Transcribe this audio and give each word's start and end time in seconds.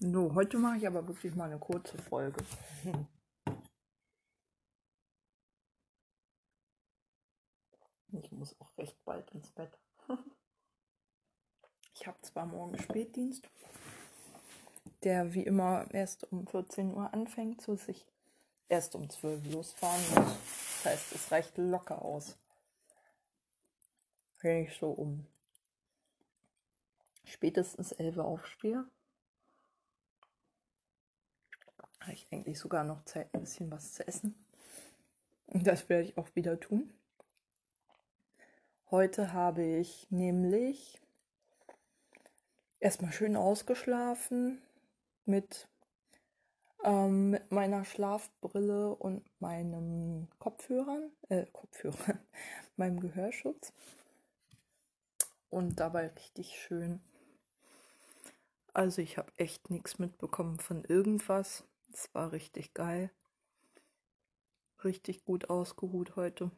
So, 0.00 0.34
heute 0.34 0.58
mache 0.58 0.78
ich 0.78 0.86
aber 0.86 1.06
wirklich 1.06 1.34
mal 1.34 1.44
eine 1.44 1.58
kurze 1.58 1.96
Folge. 1.98 2.44
Ich 8.12 8.32
muss 8.32 8.60
auch 8.60 8.76
recht 8.76 9.02
bald 9.04 9.30
ins 9.30 9.50
Bett. 9.50 9.78
Ich 11.94 12.06
habe 12.06 12.20
zwar 12.22 12.46
morgen 12.46 12.76
Spätdienst, 12.78 13.48
der 15.04 15.32
wie 15.32 15.44
immer 15.44 15.86
erst 15.92 16.30
um 16.32 16.46
14 16.46 16.92
Uhr 16.92 17.12
anfängt, 17.14 17.62
so 17.62 17.74
dass 17.74 17.88
ich 17.88 18.04
erst 18.68 18.96
um 18.96 19.08
12 19.08 19.46
Uhr 19.46 19.52
losfahren 19.52 20.02
muss. 20.10 20.34
Das 20.82 20.92
heißt, 20.92 21.12
es 21.12 21.30
reicht 21.30 21.56
locker 21.56 22.02
aus. 22.02 22.36
Wenn 24.40 24.64
ich 24.64 24.76
so 24.76 24.90
um 24.90 25.26
spätestens 27.24 27.92
11 27.92 28.16
Uhr 28.16 28.24
aufstehe, 28.24 28.84
habe 32.04 32.14
ich 32.14 32.26
eigentlich 32.30 32.58
sogar 32.58 32.84
noch 32.84 33.04
Zeit, 33.04 33.28
ein 33.34 33.40
bisschen 33.40 33.70
was 33.70 33.94
zu 33.94 34.06
essen. 34.06 34.34
Und 35.46 35.66
das 35.66 35.88
werde 35.88 36.04
ich 36.04 36.18
auch 36.18 36.28
wieder 36.34 36.58
tun. 36.58 36.92
Heute 38.90 39.32
habe 39.32 39.62
ich 39.62 40.06
nämlich 40.10 41.00
erstmal 42.80 43.12
schön 43.12 43.34
ausgeschlafen 43.34 44.60
mit, 45.24 45.68
ähm, 46.84 47.30
mit 47.30 47.50
meiner 47.50 47.84
Schlafbrille 47.84 48.94
und 48.94 49.24
meinem 49.40 50.28
Kopfhörern, 50.38 51.10
äh, 51.28 51.46
Kopfhörern, 51.52 52.18
meinem 52.76 53.00
Gehörschutz. 53.00 53.72
Und 55.50 55.80
dabei 55.80 56.08
richtig 56.08 56.58
schön. 56.58 57.00
Also 58.74 59.00
ich 59.00 59.18
habe 59.18 59.32
echt 59.36 59.70
nichts 59.70 59.98
mitbekommen 59.98 60.58
von 60.58 60.84
irgendwas. 60.84 61.64
Es 61.94 62.12
war 62.12 62.32
richtig 62.32 62.74
geil. 62.74 63.08
Richtig 64.82 65.24
gut 65.24 65.48
ausgeruht 65.48 66.16
heute. 66.16 66.50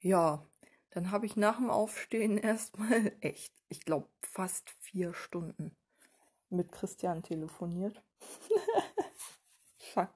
Ja, 0.00 0.46
dann 0.90 1.10
habe 1.10 1.24
ich 1.24 1.34
nach 1.34 1.56
dem 1.56 1.70
Aufstehen 1.70 2.36
erstmal 2.52 3.12
echt, 3.22 3.54
ich 3.70 3.80
glaube, 3.80 4.06
fast 4.20 4.68
vier 4.80 5.14
Stunden 5.14 5.74
mit 6.50 6.70
Christian 6.72 7.22
telefoniert. 7.22 8.02
Fuck. 9.78 10.10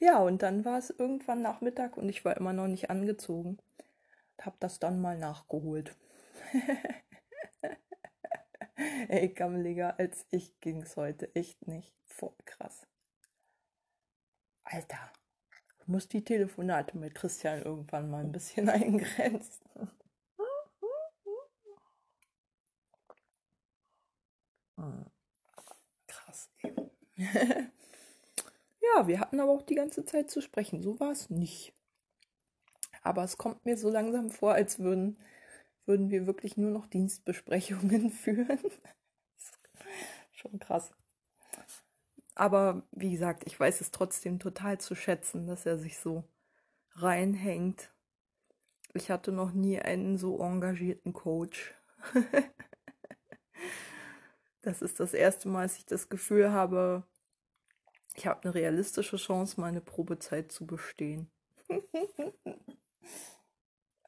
Ja, 0.00 0.18
und 0.18 0.42
dann 0.42 0.64
war 0.64 0.78
es 0.78 0.90
irgendwann 0.90 1.42
Nachmittag 1.42 1.96
und 1.96 2.08
ich 2.08 2.24
war 2.24 2.36
immer 2.36 2.52
noch 2.52 2.66
nicht 2.66 2.90
angezogen. 2.90 3.58
Hab 4.40 4.58
das 4.58 4.80
dann 4.80 5.00
mal 5.00 5.16
nachgeholt. 5.16 5.96
Ey, 9.08 9.28
gammeliger 9.28 9.96
als 10.00 10.26
ich 10.30 10.60
ging's 10.60 10.96
heute 10.96 11.32
echt 11.36 11.68
nicht. 11.68 11.99
Voll 12.10 12.34
krass. 12.44 12.86
Alter, 14.64 15.12
ich 15.80 15.88
muss 15.88 16.08
die 16.08 16.22
Telefonate 16.22 16.98
mit 16.98 17.14
Christian 17.14 17.62
irgendwann 17.62 18.10
mal 18.10 18.22
ein 18.22 18.32
bisschen 18.32 18.68
eingrenzen. 18.68 19.90
Hm. 24.76 25.06
Krass. 26.06 26.50
ja, 27.16 29.06
wir 29.06 29.20
hatten 29.20 29.40
aber 29.40 29.52
auch 29.52 29.62
die 29.62 29.74
ganze 29.74 30.04
Zeit 30.04 30.30
zu 30.30 30.40
sprechen. 30.40 30.82
So 30.82 30.98
war 31.00 31.12
es 31.12 31.30
nicht. 31.30 31.74
Aber 33.02 33.24
es 33.24 33.38
kommt 33.38 33.64
mir 33.64 33.76
so 33.76 33.90
langsam 33.90 34.30
vor, 34.30 34.52
als 34.52 34.78
würden, 34.78 35.18
würden 35.86 36.10
wir 36.10 36.26
wirklich 36.26 36.56
nur 36.56 36.70
noch 36.70 36.86
Dienstbesprechungen 36.86 38.10
führen. 38.10 38.58
Schon 40.32 40.58
krass. 40.58 40.92
Aber 42.34 42.82
wie 42.92 43.10
gesagt, 43.10 43.46
ich 43.46 43.58
weiß 43.58 43.80
es 43.80 43.90
trotzdem 43.90 44.38
total 44.38 44.78
zu 44.78 44.94
schätzen, 44.94 45.46
dass 45.46 45.66
er 45.66 45.78
sich 45.78 45.98
so 45.98 46.24
reinhängt. 46.92 47.92
Ich 48.94 49.10
hatte 49.10 49.32
noch 49.32 49.52
nie 49.52 49.78
einen 49.80 50.16
so 50.16 50.40
engagierten 50.40 51.12
Coach. 51.12 51.74
das 54.62 54.82
ist 54.82 55.00
das 55.00 55.14
erste 55.14 55.48
Mal, 55.48 55.62
dass 55.62 55.78
ich 55.78 55.86
das 55.86 56.08
Gefühl 56.08 56.52
habe, 56.52 57.04
ich 58.14 58.26
habe 58.26 58.42
eine 58.42 58.54
realistische 58.54 59.16
Chance, 59.16 59.60
meine 59.60 59.80
Probezeit 59.80 60.50
zu 60.50 60.66
bestehen. 60.66 61.30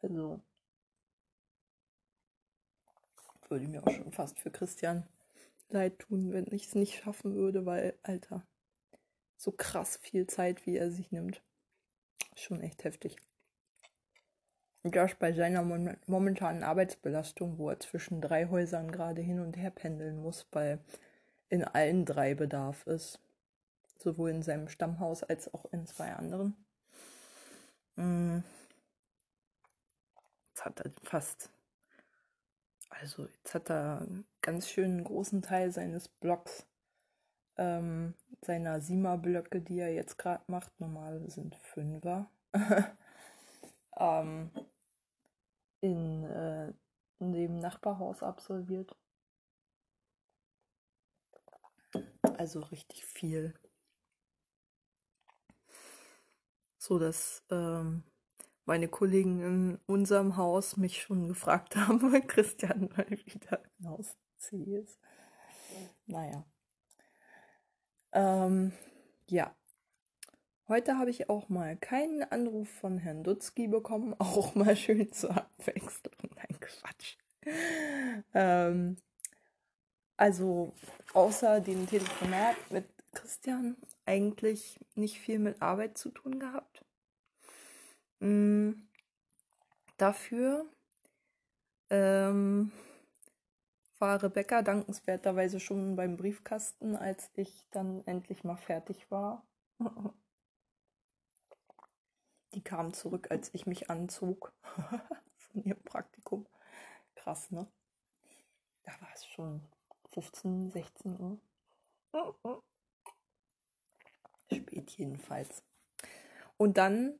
also 0.02 0.40
würde 3.52 3.68
mir 3.68 3.86
auch 3.86 3.90
schon 3.90 4.12
fast 4.12 4.40
für 4.40 4.50
Christian 4.50 5.06
leid 5.72 5.98
tun, 5.98 6.32
wenn 6.32 6.46
ich 6.52 6.66
es 6.66 6.74
nicht 6.74 7.02
schaffen 7.02 7.34
würde, 7.34 7.66
weil, 7.66 7.98
Alter, 8.02 8.46
so 9.36 9.52
krass 9.52 9.96
viel 9.96 10.26
Zeit, 10.26 10.66
wie 10.66 10.76
er 10.76 10.90
sich 10.90 11.10
nimmt. 11.10 11.42
Schon 12.36 12.60
echt 12.60 12.84
heftig. 12.84 13.16
Und 14.82 14.96
das 14.96 15.14
bei 15.14 15.32
seiner 15.32 15.62
momentanen 16.06 16.64
Arbeitsbelastung, 16.64 17.58
wo 17.58 17.70
er 17.70 17.78
zwischen 17.78 18.20
drei 18.20 18.48
Häusern 18.48 18.90
gerade 18.90 19.22
hin 19.22 19.40
und 19.40 19.56
her 19.56 19.70
pendeln 19.70 20.18
muss, 20.18 20.46
weil 20.50 20.80
in 21.48 21.64
allen 21.64 22.04
drei 22.04 22.34
Bedarf 22.34 22.86
ist. 22.86 23.20
Sowohl 23.98 24.30
in 24.30 24.42
seinem 24.42 24.68
Stammhaus 24.68 25.22
als 25.22 25.52
auch 25.54 25.66
in 25.72 25.86
zwei 25.86 26.12
anderen. 26.12 26.56
Mm. 27.94 28.38
Jetzt 30.48 30.64
hat 30.64 30.80
er 30.80 30.90
fast 31.04 31.50
also 33.02 33.26
jetzt 33.26 33.52
hat 33.52 33.68
er 33.68 34.00
einen 34.00 34.24
ganz 34.42 34.68
schönen 34.68 35.02
großen 35.02 35.42
Teil 35.42 35.72
seines 35.72 36.08
Blocks, 36.08 36.68
ähm, 37.56 38.14
seiner 38.42 38.80
Sima-Blöcke, 38.80 39.60
die 39.60 39.80
er 39.80 39.92
jetzt 39.92 40.18
gerade 40.18 40.44
macht, 40.46 40.78
normal 40.80 41.28
sind 41.28 41.56
Fünfer, 41.56 42.30
ähm, 43.98 44.52
in, 45.80 46.24
äh, 46.24 46.72
in 47.18 47.32
dem 47.32 47.58
Nachbarhaus 47.58 48.22
absolviert. 48.22 48.96
Also 52.38 52.60
richtig 52.60 53.04
viel. 53.04 53.52
So 56.78 57.00
dass 57.00 57.44
ähm, 57.50 58.04
meine 58.64 58.88
Kollegen 58.88 59.42
in 59.42 59.78
unserem 59.86 60.36
Haus 60.36 60.76
mich 60.76 61.02
schon 61.02 61.28
gefragt 61.28 61.76
haben, 61.76 62.12
weil 62.12 62.22
Christian 62.22 62.88
mal 62.96 63.10
wieder 63.10 63.62
im 63.78 63.88
Haus 63.88 64.16
ist. 64.50 64.98
Naja. 66.06 66.44
Ähm, 68.12 68.72
ja. 69.28 69.54
Heute 70.68 70.98
habe 70.98 71.10
ich 71.10 71.28
auch 71.28 71.48
mal 71.48 71.76
keinen 71.76 72.22
Anruf 72.22 72.68
von 72.68 72.98
Herrn 72.98 73.24
Dutzki 73.24 73.68
bekommen, 73.68 74.14
auch 74.18 74.54
mal 74.54 74.76
schön 74.76 75.12
zur 75.12 75.36
Abwechslung. 75.36 76.14
Nein, 76.36 76.60
Quatsch. 76.60 77.16
Ähm, 78.34 78.96
also 80.16 80.72
außer 81.14 81.60
dem 81.60 81.86
Telefonat 81.86 82.56
mit 82.70 82.86
Christian 83.12 83.76
eigentlich 84.06 84.78
nicht 84.94 85.18
viel 85.18 85.38
mit 85.38 85.60
Arbeit 85.60 85.98
zu 85.98 86.10
tun 86.10 86.38
gehabt. 86.38 86.84
Mm, 88.22 88.86
dafür 89.96 90.64
ähm, 91.90 92.70
war 93.98 94.22
Rebecca 94.22 94.62
dankenswerterweise 94.62 95.58
schon 95.58 95.96
beim 95.96 96.16
Briefkasten, 96.16 96.94
als 96.94 97.32
ich 97.34 97.66
dann 97.72 98.06
endlich 98.06 98.44
mal 98.44 98.56
fertig 98.56 99.10
war. 99.10 99.44
Die 102.54 102.62
kam 102.62 102.92
zurück, 102.94 103.32
als 103.32 103.52
ich 103.54 103.66
mich 103.66 103.90
anzog 103.90 104.52
von 105.36 105.64
ihrem 105.64 105.82
Praktikum. 105.82 106.46
Krass, 107.16 107.50
ne? 107.50 107.66
Da 108.84 108.92
war 109.00 109.10
es 109.14 109.26
schon 109.26 109.62
15, 110.12 110.70
16 110.70 111.18
Uhr. 111.18 111.40
Spät 114.52 114.90
jedenfalls. 114.92 115.64
Und 116.56 116.76
dann 116.76 117.18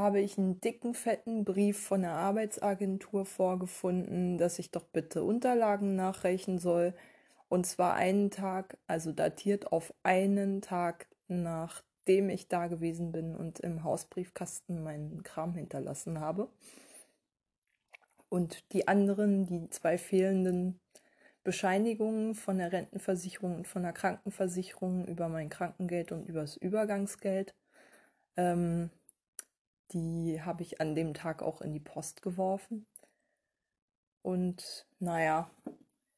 habe 0.00 0.20
ich 0.20 0.38
einen 0.38 0.60
dicken, 0.60 0.94
fetten 0.94 1.44
Brief 1.44 1.78
von 1.78 2.02
der 2.02 2.12
Arbeitsagentur 2.12 3.24
vorgefunden, 3.24 4.38
dass 4.38 4.58
ich 4.58 4.70
doch 4.70 4.84
bitte 4.84 5.22
Unterlagen 5.22 5.94
nachreichen 5.94 6.58
soll. 6.58 6.94
Und 7.48 7.66
zwar 7.66 7.94
einen 7.94 8.30
Tag, 8.30 8.78
also 8.86 9.12
datiert 9.12 9.72
auf 9.72 9.94
einen 10.02 10.62
Tag, 10.62 11.06
nachdem 11.28 12.30
ich 12.30 12.48
da 12.48 12.66
gewesen 12.66 13.12
bin 13.12 13.36
und 13.36 13.60
im 13.60 13.84
Hausbriefkasten 13.84 14.82
meinen 14.82 15.22
Kram 15.22 15.54
hinterlassen 15.54 16.20
habe. 16.20 16.48
Und 18.28 18.72
die 18.72 18.88
anderen, 18.88 19.46
die 19.46 19.70
zwei 19.70 19.98
fehlenden 19.98 20.80
Bescheinigungen 21.42 22.34
von 22.34 22.58
der 22.58 22.72
Rentenversicherung 22.72 23.56
und 23.56 23.68
von 23.68 23.82
der 23.82 23.92
Krankenversicherung 23.92 25.06
über 25.06 25.28
mein 25.28 25.48
Krankengeld 25.48 26.12
und 26.12 26.26
übers 26.28 26.56
Übergangsgeld, 26.56 27.54
ähm, 28.36 28.90
die 29.92 30.40
habe 30.42 30.62
ich 30.62 30.80
an 30.80 30.94
dem 30.94 31.14
Tag 31.14 31.42
auch 31.42 31.60
in 31.60 31.72
die 31.72 31.80
Post 31.80 32.22
geworfen. 32.22 32.86
Und 34.22 34.86
naja, 34.98 35.50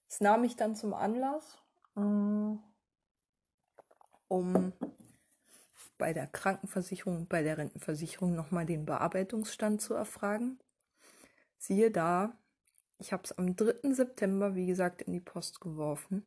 es 0.08 0.20
nahm 0.20 0.42
mich 0.42 0.56
dann 0.56 0.74
zum 0.74 0.92
Anlass, 0.94 1.58
äh, 1.96 2.56
um 4.28 4.72
bei 5.98 6.12
der 6.12 6.26
Krankenversicherung, 6.26 7.28
bei 7.28 7.42
der 7.42 7.58
Rentenversicherung 7.58 8.34
nochmal 8.34 8.66
den 8.66 8.84
Bearbeitungsstand 8.84 9.80
zu 9.80 9.94
erfragen. 9.94 10.58
Siehe 11.58 11.90
da, 11.90 12.36
ich 12.98 13.12
habe 13.12 13.22
es 13.24 13.32
am 13.38 13.54
3. 13.54 13.94
September, 13.94 14.54
wie 14.54 14.66
gesagt, 14.66 15.02
in 15.02 15.12
die 15.12 15.20
Post 15.20 15.60
geworfen. 15.60 16.26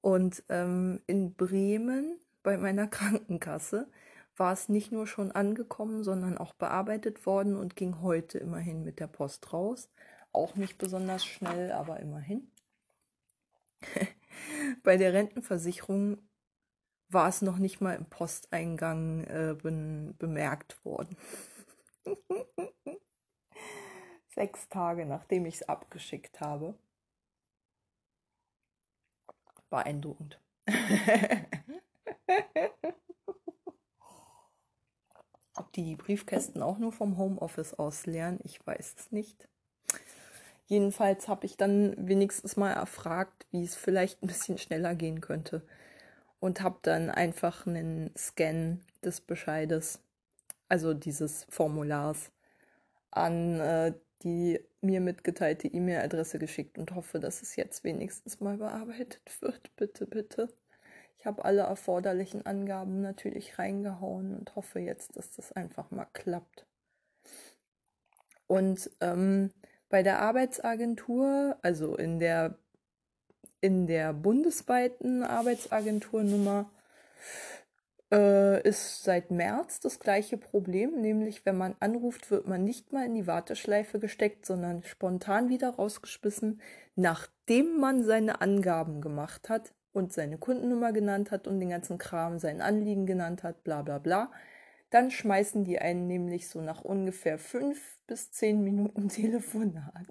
Und 0.00 0.44
ähm, 0.48 1.02
in 1.06 1.34
Bremen 1.34 2.20
bei 2.42 2.58
meiner 2.58 2.86
Krankenkasse 2.88 3.90
war 4.36 4.52
es 4.52 4.68
nicht 4.68 4.92
nur 4.92 5.06
schon 5.06 5.32
angekommen, 5.32 6.04
sondern 6.04 6.38
auch 6.38 6.54
bearbeitet 6.54 7.26
worden 7.26 7.56
und 7.56 7.76
ging 7.76 8.02
heute 8.02 8.38
immerhin 8.38 8.84
mit 8.84 9.00
der 9.00 9.06
Post 9.06 9.52
raus. 9.52 9.90
Auch 10.32 10.54
nicht 10.56 10.78
besonders 10.78 11.24
schnell, 11.24 11.72
aber 11.72 12.00
immerhin. 12.00 12.50
Bei 14.82 14.96
der 14.96 15.12
Rentenversicherung 15.12 16.18
war 17.08 17.28
es 17.28 17.40
noch 17.40 17.58
nicht 17.58 17.80
mal 17.80 17.94
im 17.94 18.06
Posteingang 18.06 19.24
äh, 19.24 19.56
be 19.60 20.14
bemerkt 20.18 20.84
worden. 20.84 21.16
Sechs 24.34 24.68
Tage 24.68 25.06
nachdem 25.06 25.46
ich 25.46 25.56
es 25.56 25.68
abgeschickt 25.68 26.40
habe. 26.40 26.74
Beeindruckend. 29.70 30.40
Ob 35.56 35.72
die 35.72 35.96
Briefkästen 35.96 36.62
auch 36.62 36.78
nur 36.78 36.92
vom 36.92 37.18
Homeoffice 37.18 37.74
aus 37.74 38.06
leeren, 38.06 38.38
ich 38.44 38.64
weiß 38.66 38.94
es 38.98 39.12
nicht. 39.12 39.48
Jedenfalls 40.66 41.28
habe 41.28 41.46
ich 41.46 41.56
dann 41.56 41.94
wenigstens 42.08 42.56
mal 42.56 42.72
erfragt, 42.72 43.46
wie 43.50 43.64
es 43.64 43.76
vielleicht 43.76 44.22
ein 44.22 44.26
bisschen 44.26 44.58
schneller 44.58 44.94
gehen 44.94 45.20
könnte. 45.20 45.62
Und 46.40 46.60
habe 46.60 46.78
dann 46.82 47.10
einfach 47.10 47.66
einen 47.66 48.10
Scan 48.16 48.80
des 49.02 49.20
Bescheides, 49.20 50.00
also 50.68 50.92
dieses 50.92 51.46
Formulars, 51.48 52.30
an 53.10 53.58
äh, 53.60 53.94
die 54.22 54.60
mir 54.80 55.00
mitgeteilte 55.00 55.68
E-Mail-Adresse 55.68 56.38
geschickt 56.38 56.78
und 56.78 56.94
hoffe, 56.94 57.20
dass 57.20 57.42
es 57.42 57.56
jetzt 57.56 57.84
wenigstens 57.84 58.40
mal 58.40 58.56
bearbeitet 58.58 59.20
wird. 59.40 59.74
Bitte, 59.76 60.06
bitte. 60.06 60.48
Ich 61.18 61.26
habe 61.26 61.44
alle 61.44 61.62
erforderlichen 61.62 62.44
Angaben 62.46 63.00
natürlich 63.00 63.58
reingehauen 63.58 64.36
und 64.36 64.54
hoffe 64.54 64.80
jetzt, 64.80 65.16
dass 65.16 65.30
das 65.32 65.52
einfach 65.52 65.90
mal 65.90 66.06
klappt. 66.12 66.66
Und 68.46 68.90
ähm, 69.00 69.50
bei 69.88 70.02
der 70.02 70.20
Arbeitsagentur, 70.20 71.56
also 71.62 71.96
in 71.96 72.18
der, 72.18 72.58
in 73.60 73.86
der 73.86 74.12
bundesweiten 74.12 75.22
Arbeitsagenturnummer, 75.22 76.70
äh, 78.12 78.62
ist 78.62 79.02
seit 79.02 79.30
März 79.30 79.80
das 79.80 79.98
gleiche 79.98 80.38
Problem, 80.38 81.00
nämlich 81.00 81.44
wenn 81.44 81.56
man 81.56 81.74
anruft, 81.80 82.30
wird 82.30 82.46
man 82.46 82.62
nicht 82.62 82.92
mal 82.92 83.06
in 83.06 83.14
die 83.14 83.26
Warteschleife 83.26 83.98
gesteckt, 83.98 84.46
sondern 84.46 84.84
spontan 84.84 85.48
wieder 85.48 85.70
rausgeschmissen, 85.70 86.60
nachdem 86.94 87.78
man 87.78 88.04
seine 88.04 88.40
Angaben 88.40 89.00
gemacht 89.00 89.48
hat 89.48 89.72
und 89.96 90.12
seine 90.12 90.36
Kundennummer 90.36 90.92
genannt 90.92 91.30
hat 91.30 91.48
und 91.48 91.58
den 91.58 91.70
ganzen 91.70 91.96
Kram, 91.96 92.38
sein 92.38 92.60
Anliegen 92.60 93.06
genannt 93.06 93.42
hat, 93.42 93.64
bla 93.64 93.80
bla 93.80 93.98
bla. 93.98 94.30
Dann 94.90 95.10
schmeißen 95.10 95.64
die 95.64 95.78
einen 95.78 96.06
nämlich 96.06 96.48
so 96.48 96.60
nach 96.60 96.82
ungefähr 96.82 97.38
fünf 97.38 97.98
bis 98.06 98.30
zehn 98.30 98.62
Minuten 98.62 99.08
Telefonat, 99.08 100.06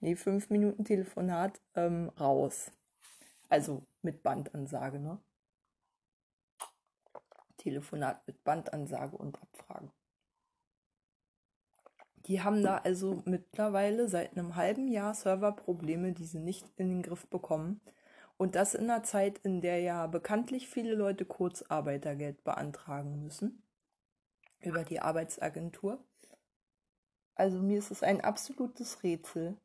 nee, 0.00 0.16
fünf 0.16 0.50
Minuten 0.50 0.84
Telefonat 0.84 1.60
ähm, 1.76 2.10
raus. 2.20 2.72
Also 3.48 3.86
mit 4.02 4.22
Bandansage, 4.22 4.98
ne? 4.98 5.20
Telefonat 7.58 8.26
mit 8.26 8.42
Bandansage 8.44 9.16
und 9.16 9.40
Abfragen. 9.40 9.92
Die 12.26 12.42
haben 12.42 12.62
da 12.62 12.78
also 12.78 13.22
mittlerweile 13.24 14.08
seit 14.08 14.36
einem 14.36 14.56
halben 14.56 14.88
Jahr 14.88 15.14
Serverprobleme, 15.14 16.12
die 16.12 16.26
sie 16.26 16.40
nicht 16.40 16.66
in 16.76 16.90
den 16.90 17.02
Griff 17.02 17.26
bekommen. 17.28 17.80
Und 18.38 18.54
das 18.54 18.74
in 18.74 18.84
einer 18.88 19.02
Zeit, 19.02 19.38
in 19.38 19.60
der 19.60 19.80
ja 19.80 20.06
bekanntlich 20.06 20.68
viele 20.68 20.94
Leute 20.94 21.24
Kurzarbeitergeld 21.24 22.44
beantragen 22.44 23.20
müssen 23.20 23.62
über 24.60 24.84
die 24.84 25.00
Arbeitsagentur. 25.00 26.02
Also 27.34 27.58
mir 27.58 27.78
ist 27.78 27.90
es 27.90 28.04
ein 28.04 28.20
absolutes 28.20 29.02
Rätsel, 29.02 29.56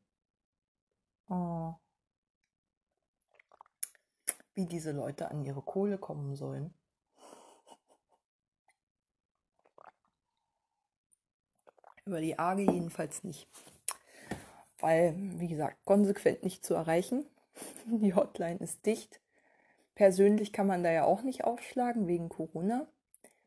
oh, 1.28 1.74
wie 4.54 4.66
diese 4.66 4.90
Leute 4.90 5.30
an 5.30 5.44
ihre 5.44 5.62
Kohle 5.62 5.96
kommen 5.96 6.34
sollen. 6.34 6.74
Über 12.04 12.20
die 12.20 12.38
AGE 12.38 12.62
jedenfalls 12.62 13.22
nicht. 13.22 13.48
Weil, 14.78 15.14
wie 15.16 15.48
gesagt, 15.48 15.84
konsequent 15.84 16.42
nicht 16.42 16.64
zu 16.64 16.74
erreichen. 16.74 17.24
Die 17.86 18.14
Hotline 18.14 18.58
ist 18.60 18.84
dicht. 18.86 19.20
Persönlich 19.94 20.52
kann 20.52 20.66
man 20.66 20.82
da 20.82 20.90
ja 20.90 21.04
auch 21.04 21.22
nicht 21.22 21.44
aufschlagen 21.44 22.06
wegen 22.06 22.28
Corona. 22.28 22.86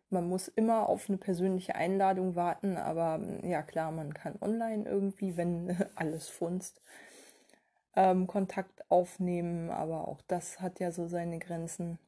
Man 0.10 0.30
muss 0.30 0.48
immer 0.48 0.88
auf 0.88 1.10
eine 1.10 1.18
persönliche 1.18 1.76
Einladung 1.76 2.36
warten, 2.36 2.78
aber 2.78 3.20
ja 3.44 3.62
klar, 3.62 3.92
man 3.92 4.14
kann 4.14 4.38
online 4.40 4.86
irgendwie, 4.86 5.36
wenn 5.36 5.76
alles 5.96 6.30
funzt, 6.30 6.82
ähm, 7.96 8.28
Kontakt 8.28 8.90
aufnehmen, 8.90 9.70
aber 9.70 10.08
auch 10.08 10.22
das 10.28 10.62
hat 10.62 10.80
ja 10.80 10.92
so 10.92 11.08
seine 11.08 11.40
Grenzen. 11.40 12.00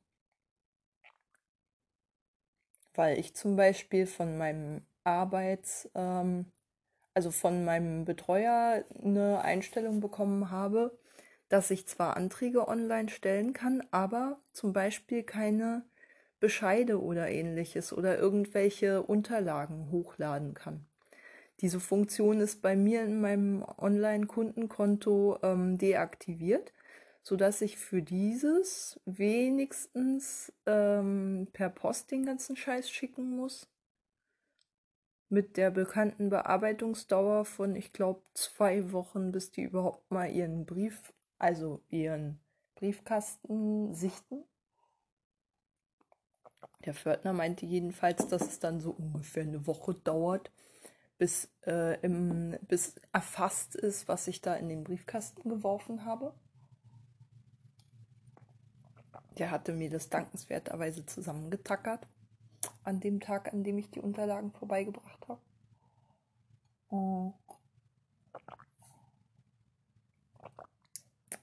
Weil 2.94 3.20
ich 3.20 3.36
zum 3.36 3.56
Beispiel 3.56 4.06
von 4.08 4.38
meinem 4.38 4.86
Arbeits, 5.04 5.90
ähm, 5.96 6.52
also 7.14 7.32
von 7.32 7.66
meinem 7.66 8.06
Betreuer 8.06 8.86
eine 9.04 9.42
Einstellung 9.42 10.00
bekommen 10.00 10.52
habe, 10.52 10.98
dass 11.50 11.72
ich 11.72 11.88
zwar 11.88 12.16
Anträge 12.16 12.68
online 12.68 13.10
stellen 13.10 13.54
kann, 13.54 13.84
aber 13.92 14.40
zum 14.54 14.72
Beispiel 14.72 15.24
keine 15.24 15.84
Bescheide 16.40 17.02
oder 17.02 17.30
ähnliches 17.30 17.92
oder 17.92 18.18
irgendwelche 18.18 19.04
Unterlagen 19.04 19.92
hochladen 19.92 20.54
kann. 20.54 20.86
Diese 21.62 21.82
Funktion 21.82 22.40
ist 22.40 22.62
bei 22.62 22.76
mir 22.76 23.04
in 23.04 23.20
meinem 23.20 23.64
Online-Kundenkonto 23.78 25.40
ähm, 25.44 25.78
deaktiviert, 25.78 26.72
sodass 27.22 27.62
ich 27.62 27.78
für 27.78 28.02
dieses 28.02 29.02
wenigstens 29.06 30.54
ähm, 30.66 31.50
per 31.52 31.70
Post 31.70 32.12
den 32.12 32.26
ganzen 32.26 32.56
Scheiß 32.56 32.90
schicken 32.90 33.36
muss 33.36 33.68
mit 35.30 35.58
der 35.58 35.70
bekannten 35.70 36.30
Bearbeitungsdauer 36.30 37.46
von, 37.46 37.76
ich 37.76 37.94
glaube, 37.94 38.22
zwei 38.34 38.92
Wochen, 38.92 39.32
bis 39.32 39.52
die 39.52 39.62
überhaupt 39.62 40.10
mal 40.10 40.26
ihren 40.32 40.66
Brief, 40.66 41.14
also 41.40 41.82
ihren 41.90 42.40
Briefkasten 42.76 43.94
sichten. 43.94 44.44
Der 46.86 46.94
Pförtner 46.94 47.34
meinte 47.34 47.66
jedenfalls, 47.66 48.28
dass 48.28 48.44
es 48.44 48.60
dann 48.60 48.80
so 48.80 48.92
ungefähr 48.92 49.44
eine 49.44 49.68
Woche 49.68 49.94
dauert, 49.94 50.52
bis, 51.18 51.52
äh, 51.66 52.00
im, 52.02 52.58
bis 52.68 52.96
erfasst 53.12 53.76
ist, 53.76 54.08
was 54.08 54.28
ich 54.28 54.42
da 54.42 54.56
in 54.56 54.70
den 54.70 54.84
Briefkasten 54.84 55.50
geworfen 55.50 56.06
habe. 56.06 56.34
Der 59.38 59.52
hatte 59.52 59.74
mir 59.74 59.90
das 59.90 60.10
dankenswerterweise 60.10 61.06
zusammengetackert 61.06 62.08
an 62.84 63.00
dem 63.00 63.20
Tag, 63.20 63.54
an 63.54 63.64
dem 63.64 63.78
ich 63.78 63.90
die 63.90 64.02
Unterlagen 64.02 64.52
vorbeigebracht 64.52 65.28
habe. 65.28 65.42
Oh. 66.90 67.34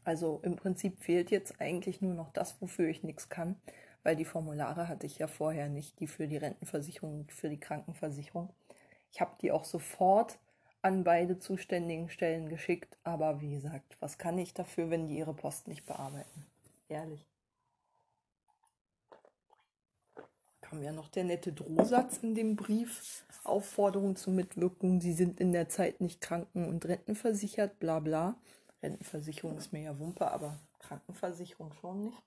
Also 0.07 0.39
im 0.45 0.55
Prinzip 0.55 1.03
fehlt 1.03 1.33
jetzt 1.33 1.61
eigentlich 1.61 2.01
nur 2.01 2.15
noch 2.15 2.31
das, 2.31 2.63
wofür 2.63 2.89
ich 2.89 3.03
nichts 3.03 3.29
kann, 3.29 3.57
weil 4.05 4.15
die 4.15 4.25
Formulare 4.25 4.87
hatte 4.87 5.05
ich 5.05 5.19
ja 5.19 5.27
vorher 5.27 5.69
nicht, 5.69 5.99
die 5.99 6.07
für 6.07 6.29
die 6.29 6.37
Rentenversicherung 6.37 7.23
und 7.23 7.33
für 7.33 7.49
die 7.49 7.59
Krankenversicherung. 7.59 8.51
Ich 9.11 9.21
habe 9.21 9.33
die 9.41 9.51
auch 9.51 9.65
sofort 9.65 10.39
an 10.81 11.03
beide 11.03 11.41
zuständigen 11.41 12.09
Stellen 12.09 12.49
geschickt, 12.49 12.97
aber 13.03 13.41
wie 13.41 13.51
gesagt, 13.51 13.97
was 13.99 14.17
kann 14.17 14.39
ich 14.39 14.55
dafür, 14.55 14.91
wenn 14.91 15.09
die 15.09 15.19
ihre 15.19 15.35
Post 15.35 15.67
nicht 15.67 15.85
bearbeiten? 15.87 16.47
Ehrlich. 16.89 17.27
kam 20.61 20.83
ja 20.83 20.93
noch 20.93 21.09
der 21.09 21.25
nette 21.25 21.53
Drohsatz 21.53 22.19
in 22.19 22.35
dem 22.35 22.55
Brief. 22.55 23.25
Aufforderung 23.43 24.15
zum 24.15 24.37
Mitwirken, 24.37 25.01
Sie 25.01 25.13
sind 25.13 25.41
in 25.41 25.53
der 25.53 25.69
Zeit 25.69 26.01
nicht 26.01 26.21
kranken- 26.21 26.69
und 26.69 26.85
rentenversichert, 26.87 27.79
bla 27.81 28.01
bla. 28.01 28.37
Rentenversicherung 28.83 29.57
ist 29.57 29.73
mir 29.73 29.83
ja 29.83 29.99
Wumpe, 29.99 30.31
aber 30.31 30.59
Krankenversicherung 30.81 31.73
schon 31.75 32.05
nicht. 32.05 32.23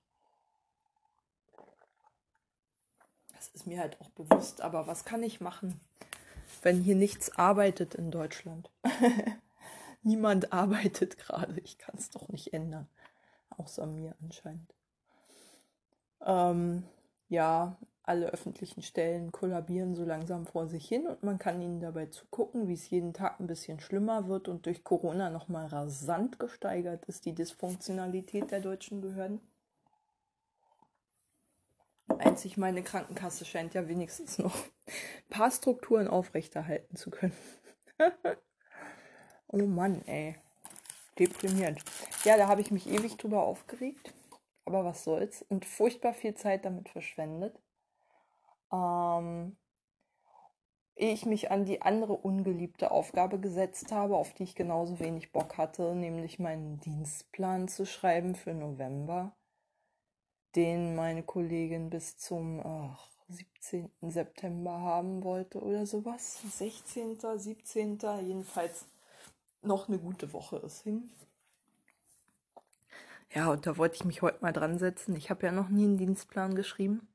Das 3.34 3.48
ist 3.48 3.66
mir 3.66 3.80
halt 3.80 4.00
auch 4.00 4.10
bewusst, 4.10 4.60
aber 4.60 4.86
was 4.86 5.04
kann 5.04 5.22
ich 5.22 5.40
machen, 5.40 5.80
wenn 6.62 6.82
hier 6.82 6.96
nichts 6.96 7.36
arbeitet 7.36 7.94
in 7.94 8.10
Deutschland? 8.10 8.70
Niemand 10.02 10.52
arbeitet 10.52 11.16
gerade, 11.18 11.58
ich 11.60 11.78
kann 11.78 11.94
es 11.96 12.10
doch 12.10 12.28
nicht 12.28 12.52
ändern. 12.52 12.88
Außer 13.50 13.86
mir 13.86 14.14
anscheinend. 14.22 14.74
Ähm, 16.24 16.84
ja, 17.28 17.76
alle 18.10 18.26
öffentlichen 18.26 18.82
Stellen 18.82 19.30
kollabieren 19.30 19.94
so 19.94 20.04
langsam 20.04 20.44
vor 20.44 20.66
sich 20.66 20.88
hin 20.88 21.06
und 21.06 21.22
man 21.22 21.38
kann 21.38 21.62
ihnen 21.62 21.78
dabei 21.78 22.06
zugucken, 22.06 22.66
wie 22.66 22.74
es 22.74 22.90
jeden 22.90 23.12
Tag 23.12 23.38
ein 23.38 23.46
bisschen 23.46 23.78
schlimmer 23.78 24.26
wird 24.26 24.48
und 24.48 24.66
durch 24.66 24.82
Corona 24.82 25.30
nochmal 25.30 25.68
rasant 25.68 26.40
gesteigert 26.40 27.04
ist, 27.04 27.24
die 27.24 27.36
Dysfunktionalität 27.36 28.50
der 28.50 28.58
deutschen 28.58 29.00
Behörden. 29.00 29.40
Einzig 32.18 32.56
meine 32.56 32.82
Krankenkasse 32.82 33.44
scheint 33.44 33.74
ja 33.74 33.86
wenigstens 33.86 34.38
noch 34.38 34.56
ein 34.56 35.30
paar 35.30 35.52
Strukturen 35.52 36.08
aufrechterhalten 36.08 36.96
zu 36.96 37.10
können. 37.10 37.36
oh 39.46 39.66
Mann, 39.66 40.02
ey. 40.06 40.34
Deprimierend. 41.16 41.80
Ja, 42.24 42.36
da 42.36 42.48
habe 42.48 42.60
ich 42.60 42.72
mich 42.72 42.88
ewig 42.88 43.18
drüber 43.18 43.44
aufgeregt. 43.44 44.12
Aber 44.64 44.84
was 44.84 45.04
soll's. 45.04 45.42
Und 45.48 45.64
furchtbar 45.64 46.12
viel 46.12 46.34
Zeit 46.34 46.64
damit 46.64 46.88
verschwendet. 46.88 47.54
Ähm, 48.72 49.56
ich 50.94 51.24
mich 51.26 51.50
an 51.50 51.64
die 51.64 51.82
andere 51.82 52.14
ungeliebte 52.14 52.90
Aufgabe 52.90 53.38
gesetzt 53.40 53.92
habe, 53.92 54.16
auf 54.16 54.34
die 54.34 54.42
ich 54.44 54.54
genauso 54.54 55.00
wenig 55.00 55.32
Bock 55.32 55.56
hatte, 55.56 55.94
nämlich 55.94 56.38
meinen 56.38 56.78
Dienstplan 56.80 57.68
zu 57.68 57.86
schreiben 57.86 58.34
für 58.34 58.52
November 58.52 59.32
den 60.56 60.96
meine 60.96 61.22
Kollegin 61.22 61.90
bis 61.90 62.18
zum 62.18 62.60
ach, 62.64 63.08
17. 63.28 63.90
September 64.02 64.80
haben 64.80 65.22
wollte 65.22 65.60
oder 65.60 65.86
sowas. 65.86 66.40
16., 66.56 67.18
17. 67.36 67.98
jedenfalls 68.22 68.86
noch 69.62 69.88
eine 69.88 69.98
gute 69.98 70.32
Woche 70.32 70.56
ist 70.56 70.82
hin. 70.82 71.10
Ja, 73.32 73.50
und 73.52 73.66
da 73.66 73.76
wollte 73.76 73.94
ich 73.94 74.04
mich 74.04 74.22
heute 74.22 74.38
mal 74.40 74.52
dran 74.52 74.78
setzen. 74.78 75.14
Ich 75.14 75.30
habe 75.30 75.46
ja 75.46 75.52
noch 75.52 75.68
nie 75.68 75.84
einen 75.84 75.98
Dienstplan 75.98 76.56
geschrieben 76.56 77.06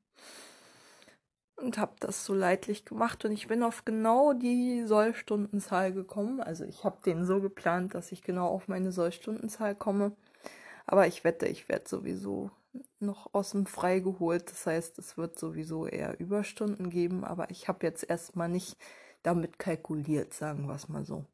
und 1.56 1.78
habe 1.78 1.94
das 2.00 2.24
so 2.24 2.34
leidlich 2.34 2.84
gemacht 2.84 3.24
und 3.24 3.32
ich 3.32 3.48
bin 3.48 3.62
auf 3.62 3.84
genau 3.84 4.32
die 4.34 4.84
Sollstundenzahl 4.84 5.92
gekommen. 5.92 6.40
Also 6.40 6.64
ich 6.64 6.84
habe 6.84 6.98
den 7.04 7.24
so 7.24 7.40
geplant, 7.40 7.94
dass 7.94 8.12
ich 8.12 8.22
genau 8.22 8.48
auf 8.48 8.68
meine 8.68 8.92
Sollstundenzahl 8.92 9.74
komme. 9.74 10.12
Aber 10.86 11.06
ich 11.06 11.24
wette, 11.24 11.46
ich 11.46 11.68
werde 11.68 11.88
sowieso 11.88 12.50
noch 13.00 13.32
aus 13.34 13.52
dem 13.52 13.66
Frei 13.66 14.00
geholt. 14.00 14.50
Das 14.50 14.66
heißt, 14.66 14.98
es 14.98 15.16
wird 15.16 15.38
sowieso 15.38 15.86
eher 15.86 16.20
Überstunden 16.20 16.90
geben, 16.90 17.24
aber 17.24 17.50
ich 17.50 17.68
habe 17.68 17.86
jetzt 17.86 18.08
erstmal 18.08 18.48
nicht 18.48 18.76
damit 19.22 19.58
kalkuliert, 19.58 20.34
sagen 20.34 20.66
wir 20.68 20.74
es 20.74 20.88
mal 20.88 21.04
so. 21.04 21.24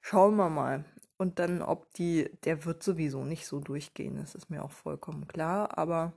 Schauen 0.00 0.36
wir 0.36 0.48
mal. 0.50 0.84
Und 1.18 1.38
dann, 1.38 1.62
ob 1.62 1.92
die, 1.94 2.30
der 2.44 2.64
wird 2.64 2.82
sowieso 2.82 3.24
nicht 3.24 3.46
so 3.46 3.60
durchgehen, 3.60 4.16
das 4.16 4.34
ist 4.34 4.50
mir 4.50 4.64
auch 4.64 4.72
vollkommen 4.72 5.28
klar, 5.28 5.78
aber 5.78 6.12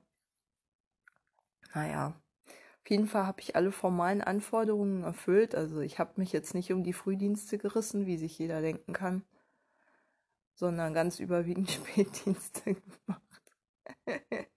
naja. 1.74 2.16
Auf 2.86 2.92
jeden 2.92 3.08
Fall 3.08 3.25
habe 3.25 3.42
ich 3.42 3.56
alle 3.56 3.72
formalen 3.72 4.22
Anforderungen 4.22 5.01
erfüllt. 5.04 5.56
Also 5.56 5.80
ich 5.80 5.98
habe 5.98 6.12
mich 6.18 6.32
jetzt 6.32 6.54
nicht 6.54 6.72
um 6.72 6.84
die 6.84 6.94
Frühdienste 6.94 7.58
gerissen, 7.58 8.06
wie 8.06 8.15
sich 8.15 8.38
jeder 8.38 8.62
denken 8.62 8.94
kann, 8.94 9.24
sondern 10.54 10.94
ganz 10.94 11.20
überwiegend 11.20 11.72
Spätdienste 11.72 12.75
gemacht. 12.75 13.56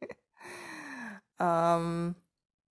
ähm, 1.38 2.16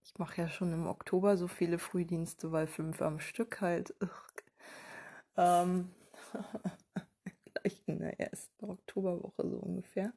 ich 0.03 0.15
mache 0.19 0.43
ja 0.43 0.47
schon 0.47 0.71
im 0.73 0.85
Oktober 0.85 1.37
so 1.37 1.47
viele 1.47 1.79
Frühdienste, 1.79 2.51
weil 2.51 2.67
fünf 2.67 3.01
am 3.01 3.19
Stück 3.19 3.59
halt. 3.59 3.95
Ähm, 5.37 5.89
vielleicht 7.43 7.87
in 7.87 7.97
der 7.97 8.19
ersten 8.19 8.63
Oktoberwoche 8.63 9.49
so 9.49 9.57
ungefähr. 9.57 10.13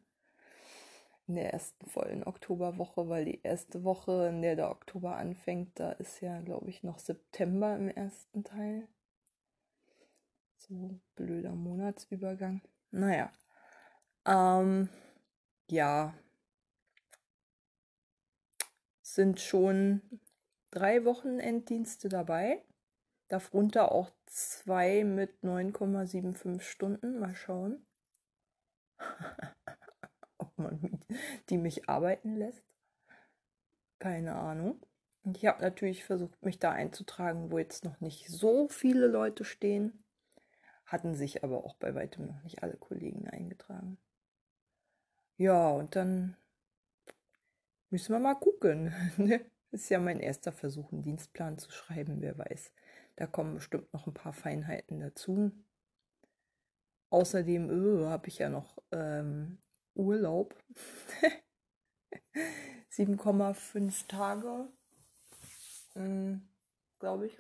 In 1.31 1.37
der 1.37 1.53
ersten 1.53 1.87
vollen 1.87 2.25
Oktoberwoche, 2.25 3.09
weil 3.09 3.25
die 3.25 3.41
erste 3.45 3.85
Woche, 3.85 4.27
in 4.27 4.43
der 4.43 4.57
der 4.57 4.69
Oktober 4.69 5.15
anfängt, 5.15 5.79
da 5.79 5.93
ist 5.93 6.21
ja, 6.21 6.41
glaube 6.41 6.69
ich, 6.69 6.83
noch 6.83 6.99
September 6.99 7.77
im 7.77 7.87
ersten 7.87 8.43
Teil. 8.43 8.89
So 10.57 10.99
blöder 11.15 11.55
Monatsübergang. 11.55 12.63
Naja. 12.91 13.31
Ähm, 14.27 14.89
ja, 15.71 16.15
sind 19.03 19.39
schon 19.39 20.03
drei 20.73 21.05
Wochenenddienste 21.05 22.09
dabei. 22.09 22.65
Darunter 23.29 23.93
auch 23.93 24.11
zwei 24.27 25.05
mit 25.05 25.45
9,75 25.45 26.61
Stunden. 26.61 27.21
Mal 27.21 27.37
schauen, 27.37 27.87
man 30.61 31.01
die 31.49 31.59
mich 31.59 31.89
arbeiten 31.89 32.37
lässt. 32.37 32.65
Keine 33.99 34.35
Ahnung. 34.35 34.81
Und 35.25 35.37
ich 35.37 35.47
habe 35.47 35.61
natürlich 35.61 36.05
versucht, 36.05 36.43
mich 36.45 36.59
da 36.59 36.71
einzutragen, 36.71 37.51
wo 37.51 37.59
jetzt 37.59 37.85
noch 37.85 38.01
nicht 38.01 38.29
so 38.29 38.69
viele 38.69 39.07
Leute 39.07 39.45
stehen. 39.45 40.05
Hatten 40.87 41.15
sich 41.15 41.45
aber 41.45 41.65
auch 41.65 41.75
bei 41.75 41.95
weitem 41.95 42.27
noch 42.27 42.43
nicht 42.43 42.63
alle 42.63 42.77
Kollegen 42.77 43.29
eingetragen. 43.29 43.99
Ja, 45.37 45.69
und 45.71 45.97
dann 45.97 46.37
Müssen 47.91 48.13
wir 48.13 48.21
mal 48.21 48.35
gucken. 48.37 48.95
Ne? 49.19 49.45
Ist 49.73 49.89
ja 49.89 50.01
mein 50.01 50.19
erster 50.21 50.53
Versuch, 50.53 50.91
einen 50.91 51.03
Dienstplan 51.03 51.59
zu 51.59 51.71
schreiben, 51.71 52.21
wer 52.21 52.37
weiß. 52.37 52.73
Da 53.17 53.27
kommen 53.27 53.55
bestimmt 53.55 53.93
noch 53.93 54.07
ein 54.07 54.15
paar 54.15 54.33
Feinheiten 54.33 54.99
dazu. 54.99 55.53
Außerdem 57.11 57.71
öh, 57.71 58.07
habe 58.07 58.29
ich 58.29 58.39
ja 58.39 58.49
noch 58.49 58.83
ähm, 58.91 59.59
Urlaub. 60.01 60.55
7,5 62.91 64.07
Tage, 64.09 64.69
hm, 65.95 66.49
glaube 66.99 67.27
ich. 67.27 67.39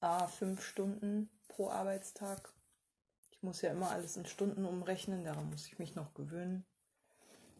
Ah, 0.00 0.26
5 0.26 0.64
Stunden 0.64 1.28
pro 1.48 1.68
Arbeitstag. 1.68 2.52
Ich 3.30 3.42
muss 3.42 3.60
ja 3.62 3.70
immer 3.70 3.90
alles 3.90 4.16
in 4.16 4.26
Stunden 4.26 4.64
umrechnen, 4.64 5.24
daran 5.24 5.50
muss 5.50 5.66
ich 5.66 5.78
mich 5.78 5.94
noch 5.94 6.14
gewöhnen. 6.14 6.64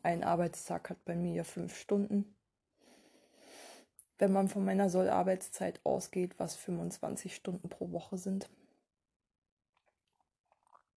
Ein 0.04 0.24
Arbeitstag 0.24 0.90
hat 0.90 1.04
bei 1.04 1.14
mir 1.14 1.32
ja 1.32 1.44
fünf 1.44 1.76
Stunden. 1.76 2.34
Wenn 4.18 4.32
man 4.32 4.48
von 4.48 4.64
meiner 4.64 4.90
Sollarbeitszeit 4.90 5.80
ausgeht, 5.84 6.38
was 6.38 6.56
25 6.56 7.34
Stunden 7.34 7.68
pro 7.68 7.92
Woche 7.92 8.18
sind. 8.18 8.48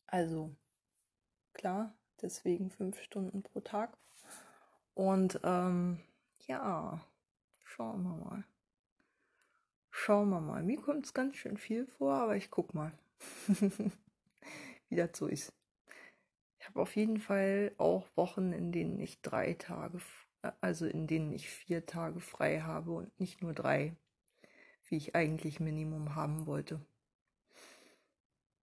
Also 0.08 0.56
klar, 1.56 1.96
deswegen 2.22 2.70
fünf 2.70 3.02
Stunden 3.02 3.42
pro 3.42 3.62
Tag. 3.62 3.98
Und 4.94 5.40
ähm, 5.44 6.00
ja, 6.46 7.02
schauen 7.64 8.04
wir 8.04 8.16
mal. 8.16 8.44
Schauen 9.90 10.30
wir 10.30 10.42
mal. 10.42 10.62
Mir 10.62 10.80
kommt 10.80 11.06
es 11.06 11.14
ganz 11.14 11.38
schön 11.38 11.58
viel 11.58 11.88
vor, 11.88 12.14
aber 12.14 12.36
ich 12.36 12.52
guck 12.52 12.74
mal, 12.74 12.92
wie 14.90 14.96
das 14.96 15.18
so 15.18 15.28
ist. 15.28 15.52
Ich 16.60 16.68
habe 16.68 16.82
auf 16.82 16.96
jeden 16.96 17.20
Fall 17.20 17.74
auch 17.78 18.06
Wochen, 18.16 18.52
in 18.52 18.72
denen 18.72 19.00
ich 19.00 19.22
drei 19.22 19.54
Tage, 19.54 20.00
äh, 20.42 20.52
also 20.62 20.86
in 20.86 21.08
denen 21.08 21.32
ich 21.32 21.50
vier 21.50 21.86
Tage 21.86 22.20
frei 22.20 22.62
habe 22.62 22.92
und 22.92 23.20
nicht 23.20 23.42
nur 23.42 23.54
drei, 23.54 23.96
wie 24.86 24.98
ich 24.98 25.16
eigentlich 25.16 25.60
Minimum 25.60 26.16
haben 26.16 26.46
wollte. 26.46 26.80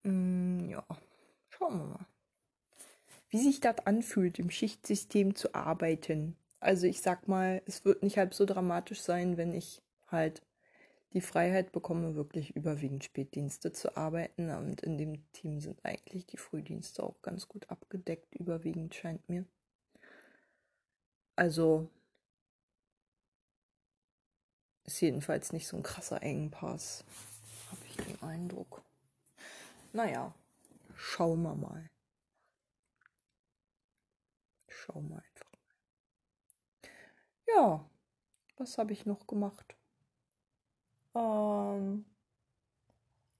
Mm, 0.04 0.68
ja, 0.68 0.84
schauen 1.48 1.78
wir 1.78 1.86
mal. 1.86 2.11
Wie 3.32 3.38
sich 3.38 3.60
das 3.60 3.78
anfühlt, 3.86 4.38
im 4.38 4.50
Schichtsystem 4.50 5.34
zu 5.34 5.54
arbeiten. 5.54 6.36
Also 6.60 6.86
ich 6.86 7.00
sag 7.00 7.28
mal, 7.28 7.62
es 7.64 7.82
wird 7.86 8.02
nicht 8.02 8.18
halb 8.18 8.34
so 8.34 8.44
dramatisch 8.44 9.00
sein, 9.00 9.38
wenn 9.38 9.54
ich 9.54 9.80
halt 10.06 10.42
die 11.14 11.22
Freiheit 11.22 11.72
bekomme, 11.72 12.14
wirklich 12.14 12.54
überwiegend 12.54 13.04
Spätdienste 13.04 13.72
zu 13.72 13.96
arbeiten. 13.96 14.50
Und 14.50 14.82
in 14.82 14.98
dem 14.98 15.32
Team 15.32 15.60
sind 15.60 15.82
eigentlich 15.82 16.26
die 16.26 16.36
Frühdienste 16.36 17.02
auch 17.02 17.22
ganz 17.22 17.48
gut 17.48 17.70
abgedeckt, 17.70 18.34
überwiegend 18.34 18.94
scheint 18.94 19.26
mir. 19.30 19.46
Also 21.34 21.88
ist 24.84 25.00
jedenfalls 25.00 25.54
nicht 25.54 25.66
so 25.66 25.78
ein 25.78 25.82
krasser 25.82 26.22
Engpass, 26.22 27.02
habe 27.70 27.80
ich 27.88 27.96
den 27.96 28.22
Eindruck. 28.22 28.82
Naja, 29.94 30.34
schauen 30.94 31.42
wir 31.42 31.54
mal. 31.54 31.88
Schauen 34.82 35.08
wir 35.10 35.16
einfach 35.16 35.52
mal. 35.52 36.90
Ja, 37.46 37.90
was 38.56 38.78
habe 38.78 38.92
ich 38.92 39.06
noch 39.06 39.26
gemacht? 39.26 39.76
ähm, 41.14 42.04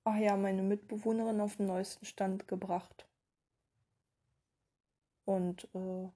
ach 0.04 0.16
ja, 0.16 0.36
meine 0.36 0.62
Mitbewohnerin 0.62 1.40
auf 1.40 1.56
den 1.56 1.66
neuesten 1.66 2.04
Stand 2.04 2.48
gebracht. 2.48 3.08
Und 5.24 5.68
äh, 5.74 6.08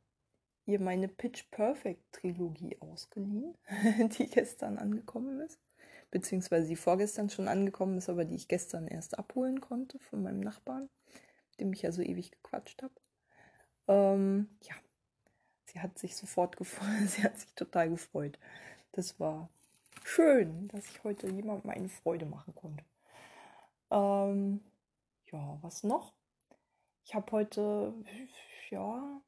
ihr 0.66 0.80
meine 0.80 1.08
Pitch 1.08 1.50
Perfect 1.50 2.12
Trilogie 2.12 2.76
ausgeliehen, 2.80 3.56
die 4.18 4.26
gestern 4.28 4.78
angekommen 4.78 5.40
ist. 5.40 5.60
Beziehungsweise 6.10 6.68
die 6.68 6.76
vorgestern 6.76 7.30
schon 7.30 7.48
angekommen 7.48 7.98
ist, 7.98 8.08
aber 8.08 8.24
die 8.24 8.36
ich 8.36 8.48
gestern 8.48 8.86
erst 8.86 9.18
abholen 9.18 9.60
konnte 9.60 9.98
von 9.98 10.22
meinem 10.22 10.40
Nachbarn, 10.40 10.88
dem 11.60 11.72
ich 11.72 11.82
ja 11.82 11.92
so 11.92 12.02
ewig 12.02 12.30
gequatscht 12.30 12.82
habe. 12.82 12.94
Ähm, 13.88 14.48
ja, 14.62 14.74
sie 15.76 15.82
hat 15.82 15.98
sich 15.98 16.16
sofort 16.16 16.56
gefreut, 16.56 16.86
sie 17.06 17.22
hat 17.22 17.38
sich 17.38 17.52
total 17.54 17.90
gefreut. 17.90 18.38
Das 18.92 19.20
war 19.20 19.50
schön, 20.04 20.68
dass 20.68 20.88
ich 20.88 21.04
heute 21.04 21.28
jemandem 21.28 21.70
eine 21.70 21.90
Freude 21.90 22.24
machen 22.24 22.54
konnte. 22.54 22.82
Ähm, 23.90 24.60
ja, 25.30 25.58
was 25.60 25.82
noch? 25.82 26.14
Ich 27.04 27.14
habe 27.14 27.30
heute, 27.32 27.92
ja, 28.70 29.20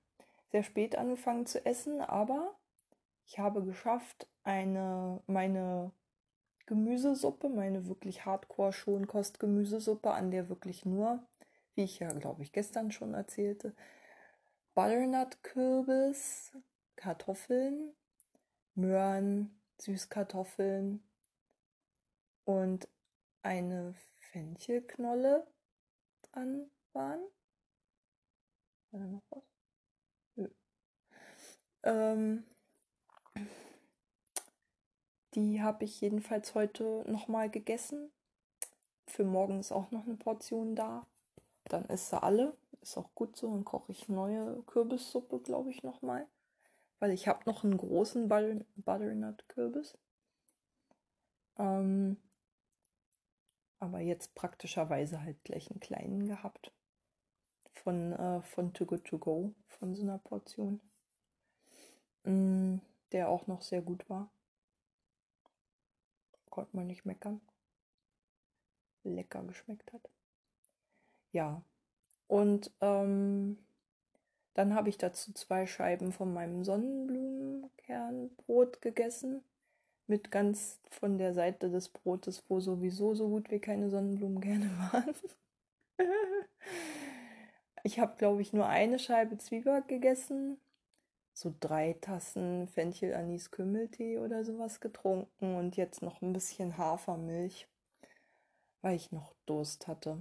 sehr 0.50 0.62
spät 0.62 0.97
angefangen 0.97 1.45
zu 1.45 1.64
essen, 1.67 2.00
aber 2.00 2.57
ich 3.26 3.38
habe 3.38 3.62
geschafft, 3.62 4.26
eine, 4.43 5.21
meine 5.26 5.93
Gemüsesuppe, 6.64 7.50
meine 7.50 7.87
wirklich 7.88 8.25
hardcore 8.25 8.73
Schonkost 8.73 9.38
Gemüsesuppe, 9.38 10.12
an 10.12 10.31
der 10.31 10.49
wirklich 10.49 10.87
nur, 10.87 11.23
wie 11.75 11.85
ich 11.85 11.99
ja 11.99 12.09
glaube 12.09 12.43
ich 12.43 12.52
gestern 12.52 12.90
schon 12.90 13.12
erzählte, 13.12 13.75
Butternut-Kürbis, 14.78 16.52
Kartoffeln, 16.94 17.97
Möhren, 18.76 19.61
Süßkartoffeln 19.78 21.02
und 22.44 22.88
eine 23.42 23.97
Fenchelknolle 24.30 25.49
dran 26.23 26.70
waren. 26.92 27.20
War 28.92 29.00
da 29.00 29.06
noch 29.08 29.25
was? 29.30 29.42
Nö. 30.37 30.49
Ähm, 31.82 32.44
die 35.35 35.61
habe 35.61 35.87
ich 35.87 36.00
jedenfalls 36.00 36.54
heute 36.54 37.02
nochmal 37.11 37.50
gegessen. 37.50 38.12
Für 39.08 39.25
morgen 39.25 39.58
ist 39.58 39.73
auch 39.73 39.90
noch 39.90 40.06
eine 40.06 40.14
Portion 40.14 40.76
da. 40.76 41.04
Dann 41.64 41.85
ist 41.87 42.11
sie 42.11 42.23
alle. 42.23 42.56
Ist 42.80 42.97
auch 42.97 43.14
gut 43.14 43.37
so. 43.37 43.50
Dann 43.52 43.64
koche 43.64 43.92
ich 43.92 44.08
neue 44.08 44.62
Kürbissuppe, 44.64 45.40
glaube 45.40 45.70
ich, 45.70 45.82
nochmal. 45.82 46.26
Weil 46.99 47.12
ich 47.12 47.28
habe 47.28 47.42
noch 47.47 47.64
einen 47.64 47.76
großen 47.76 48.28
Butter 48.28 48.64
Butternut-Kürbis. 48.76 49.97
Ähm, 51.58 52.16
aber 53.78 54.00
jetzt 54.00 54.35
praktischerweise 54.35 55.23
halt 55.23 55.42
gleich 55.44 55.70
einen 55.70 55.80
kleinen 55.80 56.26
gehabt. 56.26 56.73
Von, 57.75 58.12
äh, 58.12 58.42
von 58.42 58.73
Too 58.75 58.87
Good 58.87 59.04
To 59.04 59.18
Go, 59.18 59.54
von 59.66 59.94
so 59.94 60.02
einer 60.02 60.18
Portion. 60.18 60.80
Mm, 62.25 62.78
der 63.12 63.28
auch 63.28 63.47
noch 63.47 63.62
sehr 63.62 63.82
gut 63.82 64.08
war. 64.11 64.30
Konnte 66.50 66.76
man 66.76 66.88
nicht 66.88 67.04
meckern. 67.04 67.40
Lecker 69.04 69.42
geschmeckt 69.44 69.92
hat. 69.92 70.11
Ja. 71.32 71.62
Und 72.28 72.70
ähm, 72.80 73.58
dann 74.54 74.75
habe 74.75 74.88
ich 74.88 74.99
dazu 74.99 75.32
zwei 75.32 75.66
Scheiben 75.66 76.12
von 76.12 76.32
meinem 76.32 76.64
Sonnenblumenkernbrot 76.64 78.80
gegessen. 78.80 79.42
Mit 80.06 80.30
ganz 80.30 80.80
von 80.88 81.18
der 81.18 81.35
Seite 81.35 81.68
des 81.68 81.88
Brotes, 81.90 82.44
wo 82.49 82.61
sowieso 82.61 83.14
so 83.14 83.28
gut 83.28 83.50
wie 83.50 83.58
keine 83.58 83.90
Sonnenblumenkerne 83.90 84.70
waren. 84.92 85.14
ich 87.82 87.99
habe, 87.99 88.14
glaube 88.16 88.40
ich, 88.40 88.52
nur 88.52 88.66
eine 88.66 89.00
Scheibe 89.00 89.37
Zwieback 89.37 89.88
gegessen 89.88 90.58
so 91.38 91.54
drei 91.61 91.92
Tassen 92.00 92.66
Fenchel, 92.66 93.14
Anis, 93.14 93.52
Kümmeltee 93.52 94.18
oder 94.18 94.44
sowas 94.44 94.80
getrunken 94.80 95.54
und 95.54 95.76
jetzt 95.76 96.02
noch 96.02 96.20
ein 96.20 96.32
bisschen 96.32 96.76
Hafermilch, 96.76 97.68
weil 98.82 98.97
ich 98.97 99.12
noch 99.12 99.35
Durst 99.47 99.87
hatte. 99.87 100.20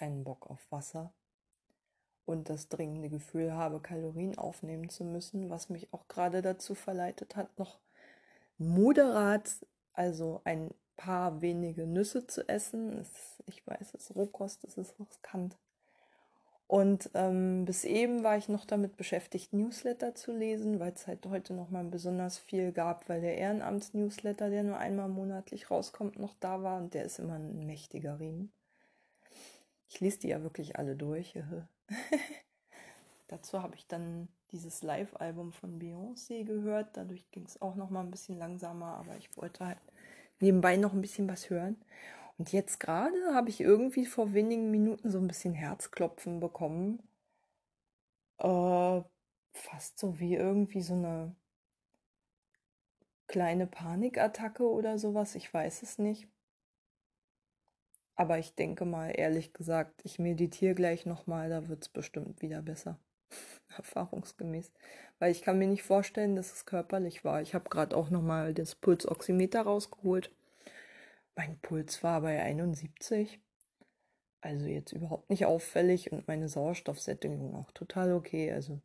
Keinen 0.00 0.24
Bock 0.24 0.48
auf 0.48 0.66
Wasser 0.72 1.12
und 2.24 2.48
das 2.48 2.70
dringende 2.70 3.10
Gefühl 3.10 3.52
habe, 3.52 3.80
Kalorien 3.80 4.38
aufnehmen 4.38 4.88
zu 4.88 5.04
müssen, 5.04 5.50
was 5.50 5.68
mich 5.68 5.92
auch 5.92 6.08
gerade 6.08 6.40
dazu 6.40 6.74
verleitet 6.74 7.36
hat, 7.36 7.58
noch 7.58 7.78
moderat, 8.56 9.66
also 9.92 10.40
ein 10.44 10.70
paar 10.96 11.42
wenige 11.42 11.86
Nüsse 11.86 12.26
zu 12.26 12.48
essen. 12.48 13.06
Ich 13.44 13.66
weiß, 13.66 13.92
es 13.92 14.08
ist 14.08 14.16
Rohkost, 14.16 14.64
es 14.64 14.78
ist 14.78 14.98
riskant. 14.98 15.58
Und 16.66 17.10
ähm, 17.12 17.66
bis 17.66 17.84
eben 17.84 18.24
war 18.24 18.38
ich 18.38 18.48
noch 18.48 18.64
damit 18.64 18.96
beschäftigt, 18.96 19.52
Newsletter 19.52 20.14
zu 20.14 20.32
lesen, 20.32 20.80
weil 20.80 20.92
es 20.92 21.06
halt 21.06 21.26
heute 21.26 21.52
noch 21.52 21.68
mal 21.68 21.84
besonders 21.84 22.38
viel 22.38 22.72
gab, 22.72 23.06
weil 23.10 23.20
der 23.20 23.36
Ehrenamts-Newsletter, 23.36 24.48
der 24.48 24.62
nur 24.62 24.78
einmal 24.78 25.10
monatlich 25.10 25.70
rauskommt, 25.70 26.18
noch 26.18 26.32
da 26.40 26.62
war 26.62 26.78
und 26.78 26.94
der 26.94 27.04
ist 27.04 27.18
immer 27.18 27.34
ein 27.34 27.66
mächtiger 27.66 28.18
Riemen. 28.18 28.50
Ich 29.90 29.98
lese 29.98 30.20
die 30.20 30.28
ja 30.28 30.42
wirklich 30.42 30.78
alle 30.78 30.94
durch. 30.94 31.34
Dazu 33.28 33.60
habe 33.60 33.74
ich 33.74 33.86
dann 33.88 34.28
dieses 34.52 34.82
Live-Album 34.82 35.52
von 35.52 35.80
Beyoncé 35.80 36.44
gehört. 36.44 36.96
Dadurch 36.96 37.28
ging 37.32 37.44
es 37.44 37.60
auch 37.60 37.74
noch 37.74 37.90
mal 37.90 38.00
ein 38.00 38.10
bisschen 38.10 38.38
langsamer, 38.38 38.96
aber 38.96 39.16
ich 39.16 39.36
wollte 39.36 39.66
halt 39.66 39.78
nebenbei 40.38 40.76
noch 40.76 40.92
ein 40.92 41.00
bisschen 41.00 41.28
was 41.28 41.50
hören. 41.50 41.76
Und 42.38 42.52
jetzt 42.52 42.78
gerade 42.78 43.34
habe 43.34 43.50
ich 43.50 43.60
irgendwie 43.60 44.06
vor 44.06 44.32
wenigen 44.32 44.70
Minuten 44.70 45.10
so 45.10 45.18
ein 45.18 45.26
bisschen 45.26 45.54
Herzklopfen 45.54 46.38
bekommen. 46.38 47.02
Äh, 48.38 49.02
fast 49.52 49.98
so 49.98 50.20
wie 50.20 50.36
irgendwie 50.36 50.82
so 50.82 50.94
eine 50.94 51.34
kleine 53.26 53.66
Panikattacke 53.66 54.68
oder 54.68 54.98
sowas. 54.98 55.34
Ich 55.34 55.52
weiß 55.52 55.82
es 55.82 55.98
nicht. 55.98 56.28
Aber 58.20 58.38
ich 58.38 58.54
denke 58.54 58.84
mal, 58.84 59.08
ehrlich 59.08 59.54
gesagt, 59.54 60.02
ich 60.04 60.18
meditiere 60.18 60.74
gleich 60.74 61.06
nochmal, 61.06 61.48
da 61.48 61.68
wird 61.68 61.84
es 61.84 61.88
bestimmt 61.88 62.42
wieder 62.42 62.60
besser. 62.60 62.98
Erfahrungsgemäß. 63.78 64.70
Weil 65.18 65.32
ich 65.32 65.40
kann 65.40 65.58
mir 65.58 65.66
nicht 65.66 65.84
vorstellen, 65.84 66.36
dass 66.36 66.52
es 66.52 66.66
körperlich 66.66 67.24
war. 67.24 67.40
Ich 67.40 67.54
habe 67.54 67.70
gerade 67.70 67.96
auch 67.96 68.10
nochmal 68.10 68.52
das 68.52 68.74
Pulsoximeter 68.74 69.62
rausgeholt. 69.62 70.30
Mein 71.34 71.58
Puls 71.60 72.02
war 72.02 72.20
bei 72.20 72.42
71. 72.42 73.40
Also 74.42 74.66
jetzt 74.66 74.92
überhaupt 74.92 75.30
nicht 75.30 75.46
auffällig 75.46 76.12
und 76.12 76.28
meine 76.28 76.50
Sauerstoffsättigung 76.50 77.54
auch 77.54 77.70
total 77.70 78.12
okay. 78.12 78.52
Also 78.52 78.82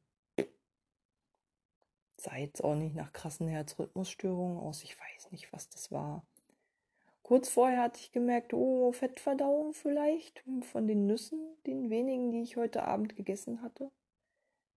sah 2.15 2.37
jetzt 2.37 2.63
auch 2.63 2.75
nicht 2.75 2.95
nach 2.95 3.11
krassen 3.11 3.49
Herzrhythmusstörungen 3.49 4.59
aus. 4.59 4.81
Ich 4.83 4.97
weiß 4.97 5.31
nicht, 5.31 5.51
was 5.51 5.67
das 5.67 5.91
war. 5.91 6.25
Kurz 7.25 7.49
vorher 7.49 7.81
hatte 7.81 7.99
ich 7.99 8.11
gemerkt, 8.11 8.53
oh, 8.53 8.91
Fettverdauung 8.91 9.73
vielleicht 9.73 10.43
von 10.61 10.88
den 10.88 11.07
Nüssen, 11.07 11.39
den 11.65 11.89
wenigen, 11.89 12.29
die 12.29 12.43
ich 12.43 12.55
heute 12.55 12.83
Abend 12.83 13.15
gegessen 13.15 13.63
hatte. 13.63 13.89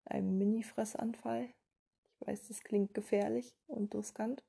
Ein 0.06 0.38
Mini-Fressanfall. 0.38 1.50
Ich 2.14 2.26
weiß, 2.26 2.48
das 2.48 2.64
klingt 2.64 2.94
gefährlich 2.94 3.54
und 3.66 3.94
riskant. 3.94 4.42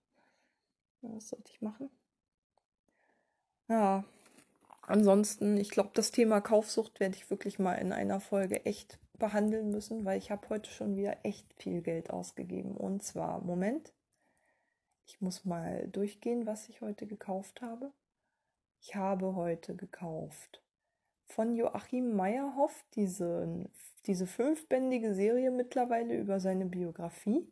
Was 1.02 1.28
sollte 1.28 1.52
ich 1.52 1.62
machen? 1.62 1.90
Ja, 3.68 4.06
ansonsten, 4.84 5.58
ich 5.58 5.70
glaube, 5.70 5.90
das 5.94 6.12
Thema 6.12 6.40
Kaufsucht 6.40 7.02
werde 7.02 7.18
ich 7.18 7.30
wirklich 7.30 7.60
mal 7.60 7.74
in 7.74 7.92
einer 7.92 8.22
Folge 8.22 8.66
echt 8.66 8.98
behandeln 9.18 9.72
müssen, 9.72 10.06
weil 10.06 10.20
ich 10.20 10.32
habe 10.32 10.48
heute 10.48 10.70
schon 10.70 10.96
wieder 10.96 11.18
echt 11.24 11.54
viel 11.56 11.82
Geld 11.82 12.12
ausgegeben. 12.12 12.78
Und 12.78 13.04
zwar, 13.04 13.42
Moment, 13.42 13.92
ich 15.10 15.22
muss 15.22 15.44
mal 15.44 15.88
durchgehen, 15.88 16.46
was 16.46 16.70
ich 16.70 16.82
heute 16.82 17.08
gekauft 17.08 17.62
habe. 17.62 17.92
Ich 18.82 18.96
habe 18.96 19.36
heute 19.36 19.76
gekauft 19.76 20.62
von 21.26 21.56
Joachim 21.56 22.16
Meyerhoff 22.16 22.86
diese, 22.96 23.68
diese 24.06 24.26
fünfbändige 24.26 25.14
Serie 25.14 25.52
mittlerweile 25.52 26.16
über 26.16 26.40
seine 26.40 26.66
Biografie 26.66 27.52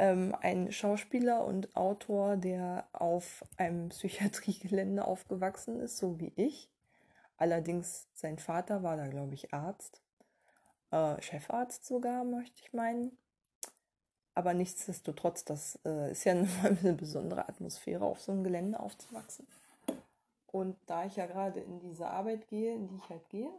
ähm, 0.00 0.34
ein 0.40 0.72
Schauspieler 0.72 1.44
und 1.44 1.76
Autor, 1.76 2.38
der 2.38 2.88
auf 2.92 3.44
einem 3.58 3.90
Psychiatriegelände 3.90 5.04
aufgewachsen 5.04 5.78
ist, 5.78 5.98
so 5.98 6.18
wie 6.18 6.32
ich. 6.36 6.70
Allerdings 7.36 8.08
sein 8.14 8.38
Vater 8.38 8.82
war 8.82 8.96
da, 8.96 9.08
glaube 9.08 9.34
ich, 9.34 9.52
Arzt, 9.52 10.02
äh, 10.90 11.20
Chefarzt 11.20 11.84
sogar, 11.84 12.24
möchte 12.24 12.62
ich 12.62 12.72
meinen. 12.72 13.16
Aber 14.34 14.54
nichtsdestotrotz, 14.54 15.44
das 15.44 15.78
äh, 15.84 16.12
ist 16.12 16.24
ja 16.24 16.32
eine 16.82 16.94
besondere 16.94 17.48
Atmosphäre, 17.48 18.04
auf 18.04 18.20
so 18.20 18.32
einem 18.32 18.44
Gelände 18.44 18.80
aufzuwachsen. 18.80 19.46
Und 20.46 20.76
da 20.86 21.04
ich 21.04 21.16
ja 21.16 21.26
gerade 21.26 21.60
in 21.60 21.78
diese 21.80 22.08
Arbeit 22.08 22.48
gehe, 22.48 22.74
in 22.74 22.88
die 22.88 22.96
ich 22.96 23.08
halt 23.08 23.28
gehe, 23.28 23.50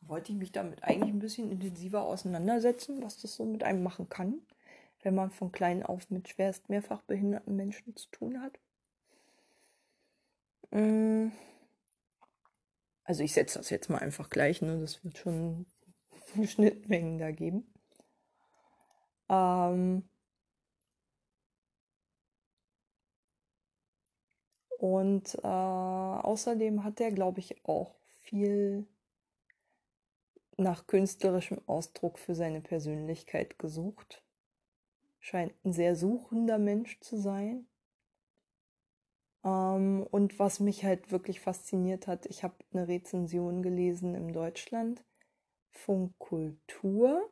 wollte 0.00 0.32
ich 0.32 0.38
mich 0.38 0.52
damit 0.52 0.82
eigentlich 0.84 1.12
ein 1.12 1.18
bisschen 1.18 1.50
intensiver 1.50 2.02
auseinandersetzen, 2.02 3.02
was 3.02 3.20
das 3.20 3.34
so 3.34 3.44
mit 3.44 3.64
einem 3.64 3.82
machen 3.82 4.08
kann 4.08 4.42
wenn 5.02 5.14
man 5.14 5.30
von 5.30 5.52
klein 5.52 5.82
auf 5.82 6.10
mit 6.10 6.28
schwerst 6.28 6.68
mehrfach 6.68 7.02
behinderten 7.02 7.56
Menschen 7.56 7.94
zu 7.96 8.08
tun 8.10 8.40
hat. 8.40 8.58
Mm. 10.70 11.30
Also 13.04 13.22
ich 13.22 13.32
setze 13.32 13.58
das 13.58 13.70
jetzt 13.70 13.88
mal 13.88 13.98
einfach 13.98 14.28
gleich, 14.28 14.60
ne? 14.60 14.78
Das 14.80 15.02
wird 15.02 15.16
schon 15.18 15.66
Schnittmengen 16.44 17.18
da 17.18 17.30
geben. 17.30 17.72
Ähm 19.28 20.08
und 24.78 25.34
äh, 25.42 25.46
außerdem 25.46 26.84
hat 26.84 27.00
er, 27.00 27.12
glaube 27.12 27.40
ich, 27.40 27.64
auch 27.64 27.94
viel 28.20 28.86
nach 30.56 30.86
künstlerischem 30.86 31.60
Ausdruck 31.66 32.18
für 32.18 32.34
seine 32.34 32.60
Persönlichkeit 32.60 33.58
gesucht. 33.58 34.24
Scheint 35.20 35.54
ein 35.64 35.72
sehr 35.72 35.94
suchender 35.96 36.58
Mensch 36.58 37.00
zu 37.00 37.16
sein. 37.16 37.66
Ähm, 39.44 40.06
und 40.10 40.38
was 40.38 40.60
mich 40.60 40.84
halt 40.84 41.10
wirklich 41.12 41.40
fasziniert 41.40 42.06
hat, 42.06 42.26
ich 42.26 42.42
habe 42.42 42.54
eine 42.72 42.88
Rezension 42.88 43.62
gelesen 43.62 44.14
im 44.14 44.32
Deutschland 44.32 45.04
Funkkultur 45.70 47.30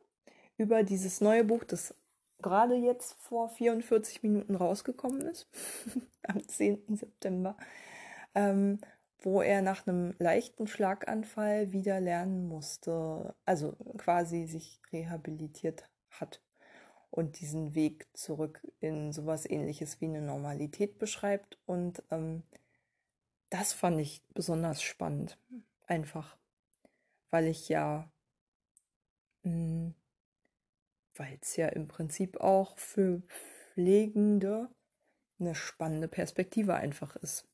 über 0.57 0.83
dieses 0.83 1.21
neue 1.21 1.43
Buch, 1.43 1.63
das 1.63 1.95
gerade 2.41 2.75
jetzt 2.75 3.13
vor 3.19 3.49
44 3.49 4.23
Minuten 4.23 4.55
rausgekommen 4.55 5.21
ist, 5.21 5.47
am 6.27 6.47
10. 6.47 6.95
September, 6.95 7.57
ähm, 8.35 8.79
wo 9.19 9.41
er 9.41 9.61
nach 9.61 9.87
einem 9.87 10.13
leichten 10.19 10.67
Schlaganfall 10.67 11.71
wieder 11.71 11.99
lernen 11.99 12.47
musste, 12.47 13.33
also 13.45 13.75
quasi 13.97 14.45
sich 14.45 14.79
rehabilitiert 14.91 15.89
hat 16.11 16.41
und 17.09 17.39
diesen 17.39 17.73
Weg 17.73 18.07
zurück 18.13 18.61
in 18.79 19.11
sowas 19.11 19.49
ähnliches 19.49 20.01
wie 20.01 20.05
eine 20.05 20.21
Normalität 20.21 20.99
beschreibt. 20.99 21.57
Und 21.65 22.03
ähm, 22.11 22.43
das 23.49 23.73
fand 23.73 23.99
ich 23.99 24.21
besonders 24.33 24.81
spannend. 24.83 25.37
Einfach, 25.87 26.37
weil 27.31 27.47
ich 27.47 27.69
ja, 27.69 28.09
hm, 29.43 29.95
weil 31.19 31.37
es 31.41 31.55
ja 31.55 31.67
im 31.67 31.87
Prinzip 31.87 32.39
auch 32.39 32.77
für 32.77 33.21
Pflegende 33.73 34.69
eine 35.39 35.55
spannende 35.55 36.07
Perspektive 36.07 36.75
einfach 36.75 37.15
ist. 37.17 37.47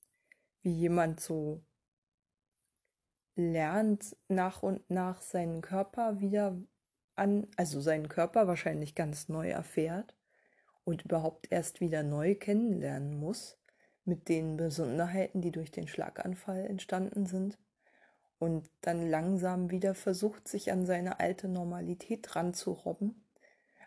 Wie 0.61 0.71
jemand 0.73 1.19
so 1.19 1.63
lernt 3.35 4.15
nach 4.27 4.63
und 4.63 4.89
nach 4.89 5.21
seinen 5.21 5.61
Körper 5.61 6.19
wieder 6.19 6.57
an, 7.15 7.47
also 7.57 7.81
seinen 7.81 8.07
Körper 8.07 8.47
wahrscheinlich 8.47 8.95
ganz 8.95 9.27
neu 9.29 9.49
erfährt 9.49 10.15
und 10.83 11.03
überhaupt 11.05 11.51
erst 11.51 11.81
wieder 11.81 12.03
neu 12.03 12.35
kennenlernen 12.35 13.15
muss 13.17 13.59
mit 14.05 14.29
den 14.29 14.57
Besonderheiten, 14.57 15.41
die 15.41 15.51
durch 15.51 15.71
den 15.71 15.87
Schlaganfall 15.87 16.65
entstanden 16.65 17.25
sind 17.25 17.57
und 18.39 18.69
dann 18.81 19.09
langsam 19.09 19.71
wieder 19.71 19.95
versucht, 19.95 20.47
sich 20.47 20.71
an 20.71 20.85
seine 20.85 21.19
alte 21.19 21.47
Normalität 21.47 22.35
ranzurobben. 22.35 23.22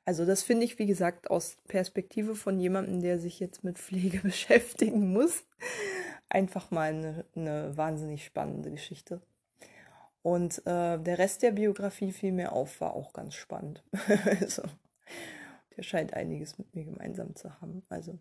Also 0.06 0.24
das 0.24 0.44
finde 0.44 0.64
ich, 0.64 0.78
wie 0.78 0.86
gesagt, 0.86 1.30
aus 1.30 1.56
Perspektive 1.66 2.36
von 2.36 2.60
jemandem, 2.60 3.02
der 3.02 3.18
sich 3.18 3.40
jetzt 3.40 3.64
mit 3.64 3.76
Pflege 3.78 4.20
beschäftigen 4.22 5.12
muss, 5.12 5.44
einfach 6.28 6.70
mal 6.70 6.94
eine, 6.94 7.24
eine 7.34 7.76
wahnsinnig 7.76 8.24
spannende 8.24 8.70
Geschichte. 8.70 9.20
Und 10.22 10.58
äh, 10.66 10.98
der 10.98 11.18
Rest 11.18 11.42
der 11.42 11.50
Biografie 11.50 12.12
fiel 12.12 12.32
mir 12.32 12.52
auf, 12.52 12.80
war 12.80 12.94
auch 12.94 13.12
ganz 13.12 13.34
spannend. 13.34 13.84
also, 14.40 14.62
der 15.76 15.82
scheint 15.82 16.14
einiges 16.14 16.56
mit 16.56 16.72
mir 16.74 16.84
gemeinsam 16.84 17.34
zu 17.34 17.60
haben. 17.60 17.84
Also, 17.88 18.18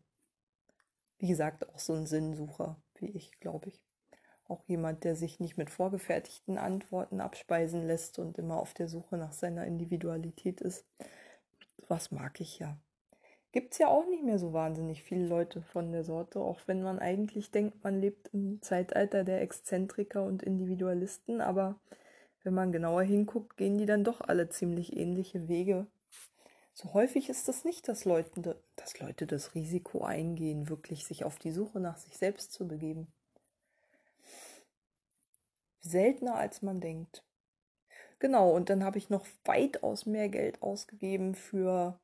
wie 1.19 1.27
gesagt, 1.27 1.69
auch 1.69 1.79
so 1.79 1.93
ein 1.93 2.07
Sinnsucher, 2.07 2.81
wie 2.95 3.09
ich, 3.11 3.39
glaube 3.39 3.69
ich. 3.69 3.83
Auch 4.47 4.63
jemand, 4.67 5.03
der 5.03 5.15
sich 5.15 5.39
nicht 5.39 5.57
mit 5.57 5.69
vorgefertigten 5.69 6.57
Antworten 6.57 7.21
abspeisen 7.21 7.85
lässt 7.85 8.19
und 8.19 8.37
immer 8.37 8.57
auf 8.57 8.73
der 8.73 8.87
Suche 8.87 9.17
nach 9.17 9.33
seiner 9.33 9.65
Individualität 9.65 10.61
ist. 10.61 10.85
Was 11.87 12.11
mag 12.11 12.39
ich 12.39 12.59
ja. 12.59 12.77
Gibt 13.51 13.73
es 13.73 13.79
ja 13.79 13.87
auch 13.87 14.05
nicht 14.07 14.23
mehr 14.23 14.37
so 14.37 14.51
wahnsinnig 14.51 15.03
viele 15.03 15.25
Leute 15.25 15.61
von 15.61 15.91
der 15.91 16.03
Sorte, 16.03 16.39
auch 16.41 16.59
wenn 16.65 16.83
man 16.83 16.99
eigentlich 16.99 17.51
denkt, 17.51 17.83
man 17.83 18.01
lebt 18.01 18.27
im 18.33 18.61
Zeitalter 18.61 19.23
der 19.23 19.41
Exzentriker 19.41 20.23
und 20.23 20.43
Individualisten, 20.43 21.39
aber 21.39 21.79
wenn 22.43 22.53
man 22.53 22.71
genauer 22.71 23.03
hinguckt, 23.03 23.57
gehen 23.57 23.77
die 23.77 23.85
dann 23.85 24.03
doch 24.03 24.21
alle 24.21 24.49
ziemlich 24.49 24.95
ähnliche 24.95 25.47
Wege. 25.47 25.87
So 26.73 26.93
häufig 26.93 27.29
ist 27.29 27.39
es 27.39 27.45
das 27.45 27.63
nicht, 27.63 27.87
dass 27.87 28.03
Leute, 28.03 28.57
dass 28.75 28.99
Leute 28.99 29.25
das 29.25 29.55
Risiko 29.55 30.03
eingehen, 30.03 30.67
wirklich 30.67 31.05
sich 31.05 31.23
auf 31.23 31.39
die 31.39 31.51
Suche 31.51 31.79
nach 31.79 31.97
sich 31.97 32.17
selbst 32.17 32.51
zu 32.51 32.67
begeben. 32.67 33.07
Seltener 35.79 36.35
als 36.35 36.61
man 36.61 36.81
denkt. 36.81 37.24
Genau, 38.19 38.51
und 38.51 38.69
dann 38.69 38.83
habe 38.83 38.97
ich 38.97 39.09
noch 39.09 39.25
weitaus 39.43 40.05
mehr 40.05 40.29
Geld 40.29 40.61
ausgegeben 40.61 41.35
für 41.35 41.99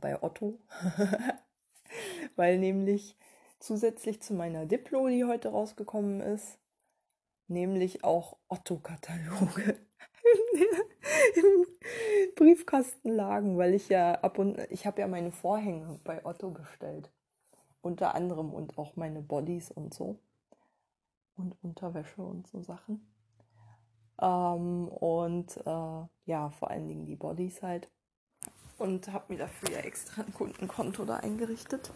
bei 0.00 0.22
Otto, 0.22 0.58
weil 2.36 2.58
nämlich 2.58 3.16
zusätzlich 3.58 4.22
zu 4.22 4.34
meiner 4.34 4.66
Diplo, 4.66 5.08
die 5.08 5.24
heute 5.24 5.48
rausgekommen 5.48 6.20
ist, 6.20 6.58
nämlich 7.48 8.04
auch 8.04 8.36
Otto-Kataloge 8.48 9.76
im 11.36 11.66
Briefkasten 12.34 13.10
lagen, 13.10 13.58
weil 13.58 13.74
ich 13.74 13.88
ja 13.88 14.14
ab 14.20 14.38
und 14.38 14.58
ich 14.70 14.86
habe 14.86 15.00
ja 15.00 15.08
meine 15.08 15.32
Vorhänge 15.32 15.98
bei 16.04 16.24
Otto 16.24 16.50
bestellt. 16.50 17.10
Unter 17.80 18.14
anderem 18.14 18.52
und 18.52 18.78
auch 18.78 18.96
meine 18.96 19.22
Bodies 19.22 19.70
und 19.70 19.94
so. 19.94 20.18
Und 21.36 21.56
Unterwäsche 21.62 22.22
und 22.22 22.46
so 22.48 22.62
Sachen. 22.62 23.15
Ähm, 24.20 24.88
und 24.88 25.56
äh, 25.58 26.06
ja, 26.24 26.50
vor 26.50 26.70
allen 26.70 26.88
Dingen 26.88 27.06
die 27.06 27.16
Bodies 27.16 27.62
halt 27.62 27.88
und 28.78 29.12
habe 29.12 29.32
mir 29.32 29.38
dafür 29.38 29.70
ja 29.70 29.78
extra 29.78 30.22
ein 30.22 30.34
Kundenkonto 30.34 31.04
da 31.04 31.16
eingerichtet 31.16 31.92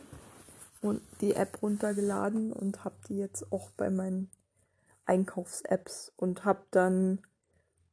und 0.80 1.02
die 1.20 1.34
App 1.34 1.62
runtergeladen 1.62 2.52
und 2.52 2.84
habe 2.84 2.96
die 3.08 3.18
jetzt 3.18 3.52
auch 3.52 3.70
bei 3.72 3.90
meinen 3.90 4.30
Einkaufs-Apps 5.04 6.12
und 6.16 6.44
habe 6.44 6.64
dann 6.70 7.20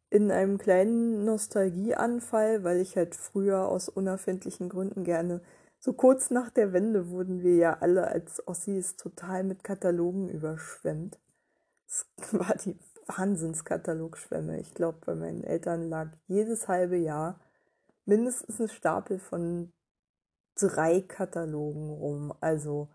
in 0.10 0.32
einem 0.32 0.58
kleinen 0.58 1.26
Nostalgieanfall, 1.26 2.64
weil 2.64 2.80
ich 2.80 2.96
halt 2.96 3.16
früher 3.16 3.68
aus 3.68 3.90
unerfindlichen 3.90 4.70
Gründen 4.70 5.04
gerne 5.04 5.42
so 5.80 5.94
kurz 5.94 6.32
nach 6.32 6.50
der 6.50 6.74
Wende 6.74 7.10
wurden 7.10 7.44
wir 7.44 7.56
ja 7.56 7.78
alle 7.80 8.08
als 8.08 8.46
Ossis 8.48 8.96
total 8.96 9.44
mit 9.44 9.64
Katalogen 9.64 10.30
überschwemmt. 10.30 11.20
Es 11.88 12.08
war 12.32 12.56
die 12.56 12.78
Wahnsinnskatalogschwemme. 13.08 14.60
Ich 14.60 14.74
glaube, 14.74 15.00
bei 15.06 15.16
meinen 15.16 15.44
Eltern 15.44 15.90
lag 15.90 16.10
jedes 16.28 16.68
halbe 16.68 16.98
Jahr 16.98 17.40
mindestens 18.06 18.60
ein 18.60 18.70
Stapel 18.70 19.20
von 19.20 19.72
drei 20.56 21.02
Katalogen 21.02 21.90
rum. 21.90 22.34
Also 22.42 22.90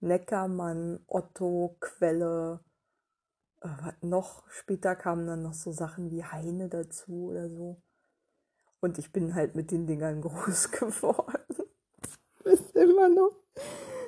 Neckermann, 0.00 1.00
Otto, 1.06 1.76
Quelle, 1.80 2.60
äh, 3.62 3.92
noch 4.00 4.48
später 4.48 4.94
kamen 4.94 5.26
dann 5.26 5.42
noch 5.42 5.54
so 5.54 5.72
Sachen 5.72 6.10
wie 6.10 6.24
Heine 6.24 6.68
dazu 6.68 7.30
oder 7.30 7.48
so. 7.48 7.82
Und 8.80 8.98
ich 8.98 9.12
bin 9.12 9.34
halt 9.34 9.54
mit 9.54 9.70
den 9.70 9.86
Dingern 9.86 10.20
groß 10.22 10.70
geworden. 10.70 11.64
Ist 12.44 12.74
immer 12.76 13.08
noch. 13.08 13.32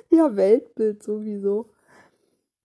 Ja, 0.09 0.35
Weltbild 0.35 1.03
sowieso. 1.03 1.73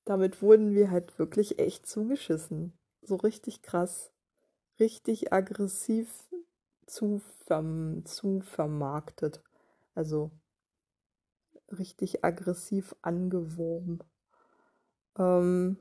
Damit 0.05 0.41
wurden 0.41 0.75
wir 0.75 0.91
halt 0.91 1.19
wirklich 1.19 1.59
echt 1.59 1.87
zugeschissen. 1.87 2.73
So 3.07 3.15
richtig 3.17 3.63
krass. 3.63 4.11
Richtig 4.81 5.33
aggressiv 5.33 6.29
zu, 6.87 7.21
verm 7.47 8.05
zu 8.05 8.41
vermarktet. 8.41 9.45
Also 9.95 10.33
richtig 11.71 12.25
aggressiv 12.25 12.97
angeworben. 13.03 14.01
Ähm, 15.17 15.77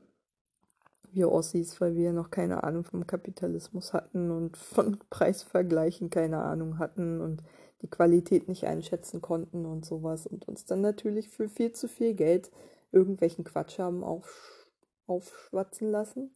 wir 1.10 1.32
Ossis, 1.32 1.80
weil 1.80 1.96
wir 1.96 2.12
noch 2.12 2.30
keine 2.30 2.62
Ahnung 2.62 2.84
vom 2.84 3.06
Kapitalismus 3.08 3.92
hatten 3.92 4.30
und 4.30 4.56
von 4.56 4.98
Preisvergleichen 5.10 6.10
keine 6.10 6.42
Ahnung 6.42 6.78
hatten 6.78 7.20
und 7.20 7.42
die 7.82 7.90
Qualität 7.90 8.46
nicht 8.46 8.66
einschätzen 8.66 9.20
konnten 9.20 9.66
und 9.66 9.84
sowas 9.84 10.28
und 10.28 10.46
uns 10.46 10.64
dann 10.64 10.80
natürlich 10.80 11.28
für 11.28 11.48
viel 11.48 11.72
zu 11.72 11.88
viel 11.88 12.14
Geld 12.14 12.52
irgendwelchen 12.92 13.44
Quatsch 13.44 13.80
haben 13.80 14.04
auf, 14.04 14.68
aufschwatzen 15.06 15.90
lassen. 15.90 16.35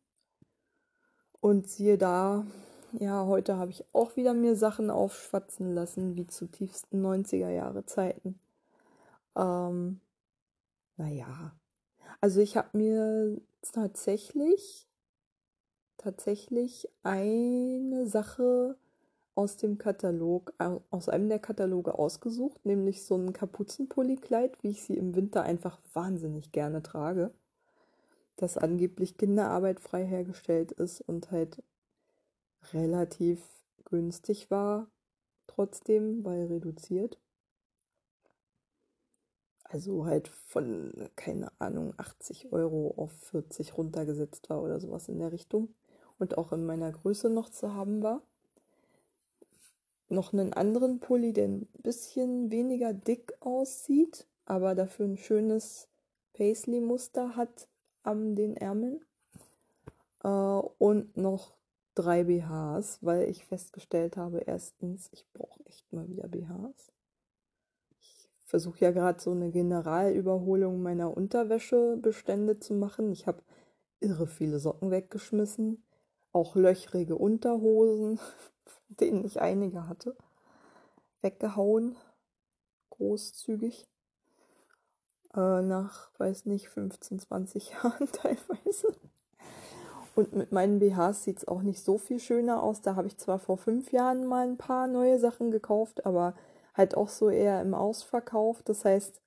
Und 1.41 1.69
siehe 1.69 1.97
da, 1.97 2.45
ja, 2.93 3.25
heute 3.25 3.57
habe 3.57 3.71
ich 3.71 3.85
auch 3.93 4.17
wieder 4.17 4.35
mir 4.35 4.57
Sachen 4.57 4.91
aufschwatzen 4.91 5.75
lassen, 5.75 6.17
wie 6.17 6.27
zu 6.27 6.47
tiefsten 6.47 7.05
90er 7.05 7.49
Jahre 7.49 7.87
Zeiten. 7.87 8.39
Ähm, 9.37 10.01
naja, 10.97 11.53
also 12.21 12.41
ich 12.41 12.57
habe 12.57 12.77
mir 12.77 13.41
tatsächlich, 13.63 14.87
tatsächlich 15.97 16.89
eine 17.03 18.07
Sache 18.07 18.77
aus 19.35 19.57
dem 19.57 19.79
Katalog, 19.79 20.53
aus 20.91 21.09
einem 21.09 21.31
der 21.31 21.39
Kataloge 21.39 21.99
ausgesucht, 21.99 22.67
nämlich 22.67 23.05
so 23.05 23.17
ein 23.17 23.33
Kapuzenpullikleid, 23.33 24.63
wie 24.63 24.71
ich 24.71 24.83
sie 24.83 24.97
im 24.99 25.15
Winter 25.15 25.43
einfach 25.45 25.81
wahnsinnig 25.95 26.53
gerne 26.53 26.83
trage, 26.83 27.33
das 28.41 28.57
angeblich 28.57 29.19
Kinderarbeit 29.19 29.81
frei 29.81 30.05
hergestellt 30.05 30.73
ist 30.73 31.03
und 31.03 31.31
halt 31.31 31.63
relativ 32.73 33.43
günstig 33.85 34.51
war, 34.51 34.91
trotzdem, 35.47 36.25
weil 36.25 36.47
reduziert. 36.47 37.21
Also 39.65 40.07
halt 40.07 40.29
von, 40.29 41.11
keine 41.17 41.53
Ahnung, 41.61 41.93
80 41.99 42.51
Euro 42.53 42.95
auf 42.97 43.13
40 43.13 43.77
runtergesetzt 43.77 44.49
war 44.49 44.63
oder 44.63 44.81
sowas 44.81 45.09
in 45.09 45.19
der 45.19 45.33
Richtung. 45.33 45.75
Und 46.19 46.39
auch 46.39 46.53
in 46.53 46.65
meiner 46.65 46.93
Größe 46.93 47.31
noch 47.31 47.51
zu 47.51 47.75
haben 47.75 48.03
war. 48.03 48.23
noch 50.09 50.33
einen 50.33 50.53
anderen 50.53 50.99
Pulli, 50.99 51.33
der 51.33 51.47
ein 51.47 51.69
bisschen 51.83 52.51
weniger 52.51 52.93
dick 52.93 53.33
aussieht, 53.41 54.27
aber 54.45 54.75
dafür 54.75 55.07
ein 55.07 55.17
schönes 55.17 55.89
Paisley-Muster 56.33 57.37
hat 57.37 57.69
an 58.03 58.35
den 58.35 58.57
Ärmeln. 58.57 59.01
Äh, 60.23 60.29
und 60.29 61.17
noch 61.17 61.55
drei 61.95 62.25
BHs, 62.25 62.99
weil 63.03 63.29
ich 63.29 63.45
festgestellt 63.45 64.17
habe, 64.17 64.41
erstens, 64.41 65.09
ich 65.13 65.27
brauche 65.33 65.65
echt 65.67 65.93
mal 65.93 66.09
wieder 66.09 66.29
BHs. 66.29 66.93
Ich 67.99 68.31
versuche 68.45 68.85
ja 68.85 68.91
gerade 68.91 69.21
so 69.21 69.33
eine 69.33 69.51
Generalüberholung 69.51 70.83
meiner 70.83 71.17
Unterwäschebestände 71.17 72.59
zu 72.59 72.75
machen. 72.75 73.13
Ich 73.13 73.27
habe 73.27 73.43
irre 74.01 74.27
viele 74.27 74.59
Socken 74.59 74.91
weggeschmissen, 74.91 75.85
auch 76.33 76.57
löchrige 76.57 77.17
Unterhosen, 77.17 78.19
von 78.65 78.97
denen 78.97 79.25
ich 79.25 79.41
einige 79.41 79.89
hatte, 79.89 80.17
weggehauen, 81.23 81.97
großzügig. 82.91 83.90
Äh, 85.35 85.63
nach, 85.63 86.11
weiß 86.19 86.47
nicht, 86.47 86.69
15, 86.69 87.21
20 87.21 87.71
Jahren 87.83 88.09
teilweise. 88.13 88.95
Und 90.17 90.35
mit 90.35 90.53
meinen 90.53 90.81
BHs 90.81 91.25
sieht 91.25 91.39
es 91.39 91.49
auch 91.49 91.63
nicht 91.63 91.83
so 91.83 91.97
viel 91.97 92.19
schöner 92.19 92.63
aus. 92.63 92.83
Da 92.83 92.97
habe 92.97 93.07
ich 93.07 93.17
zwar 93.17 93.39
vor 93.39 93.57
fünf 93.57 93.93
Jahren 93.93 94.27
mal 94.27 94.47
ein 94.47 94.59
paar 94.59 94.87
neue 94.87 95.19
Sachen 95.19 95.51
gekauft, 95.51 96.05
aber 96.05 96.35
halt 96.75 96.97
auch 96.97 97.09
so 97.09 97.31
eher 97.31 97.61
im 97.63 97.75
Ausverkauf. 97.75 98.63
Das 98.63 98.85
heißt, 98.85 99.21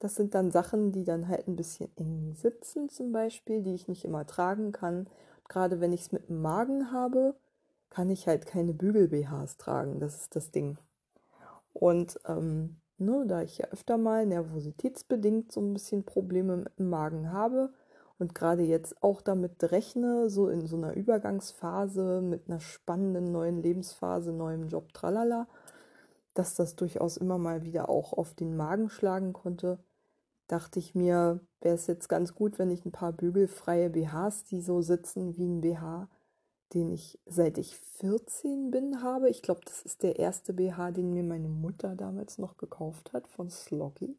das 0.00 0.14
sind 0.14 0.34
dann 0.34 0.50
Sachen, 0.50 0.92
die 0.92 1.04
dann 1.04 1.28
halt 1.28 1.48
ein 1.48 1.56
bisschen 1.56 1.90
eng 1.96 2.34
sitzen 2.34 2.88
zum 2.88 3.12
Beispiel, 3.12 3.62
die 3.62 3.74
ich 3.74 3.88
nicht 3.88 4.04
immer 4.04 4.26
tragen 4.26 4.72
kann. 4.72 5.08
Gerade 5.48 5.80
wenn 5.80 5.92
ich 5.92 6.02
es 6.02 6.12
mit 6.12 6.28
dem 6.28 6.42
Magen 6.42 6.92
habe, 6.92 7.34
kann 7.90 8.10
ich 8.10 8.26
halt 8.26 8.46
keine 8.46 8.74
Bügel-BHs 8.74 9.56
tragen. 9.56 9.98
Das 9.98 10.20
ist 10.20 10.36
das 10.36 10.50
Ding. 10.50 10.78
Und 11.72 12.20
ähm, 12.26 12.76
ne, 12.98 13.24
da 13.26 13.42
ich 13.42 13.58
ja 13.58 13.66
öfter 13.68 13.98
mal 13.98 14.26
nervositätsbedingt 14.26 15.52
so 15.52 15.60
ein 15.60 15.72
bisschen 15.74 16.04
Probleme 16.04 16.56
mit 16.56 16.78
dem 16.78 16.90
Magen 16.90 17.32
habe, 17.32 17.72
und 18.18 18.34
gerade 18.34 18.62
jetzt 18.62 19.02
auch 19.02 19.22
damit 19.22 19.70
rechne, 19.70 20.28
so 20.28 20.48
in 20.48 20.66
so 20.66 20.76
einer 20.76 20.94
Übergangsphase 20.94 22.20
mit 22.20 22.48
einer 22.48 22.60
spannenden 22.60 23.30
neuen 23.30 23.62
Lebensphase, 23.62 24.32
neuem 24.32 24.68
Job, 24.68 24.92
tralala, 24.92 25.46
dass 26.34 26.54
das 26.54 26.76
durchaus 26.76 27.16
immer 27.16 27.38
mal 27.38 27.62
wieder 27.62 27.88
auch 27.88 28.12
auf 28.12 28.34
den 28.34 28.56
Magen 28.56 28.90
schlagen 28.90 29.32
konnte, 29.32 29.78
dachte 30.48 30.78
ich 30.78 30.94
mir, 30.94 31.40
wäre 31.60 31.74
es 31.74 31.86
jetzt 31.86 32.08
ganz 32.08 32.34
gut, 32.34 32.58
wenn 32.58 32.70
ich 32.70 32.84
ein 32.84 32.92
paar 32.92 33.12
bügelfreie 33.12 33.90
BHs, 33.90 34.44
die 34.44 34.60
so 34.60 34.80
sitzen 34.80 35.36
wie 35.36 35.46
ein 35.46 35.60
BH, 35.60 36.08
den 36.74 36.90
ich 36.92 37.18
seit 37.26 37.58
ich 37.58 37.76
14 37.76 38.70
bin 38.70 39.02
habe. 39.02 39.30
Ich 39.30 39.42
glaube, 39.42 39.60
das 39.64 39.82
ist 39.82 40.02
der 40.02 40.18
erste 40.18 40.52
BH, 40.52 40.92
den 40.92 41.12
mir 41.12 41.22
meine 41.22 41.48
Mutter 41.48 41.96
damals 41.96 42.38
noch 42.38 42.56
gekauft 42.56 43.12
hat 43.12 43.26
von 43.28 43.50
Sloggy. 43.50 44.16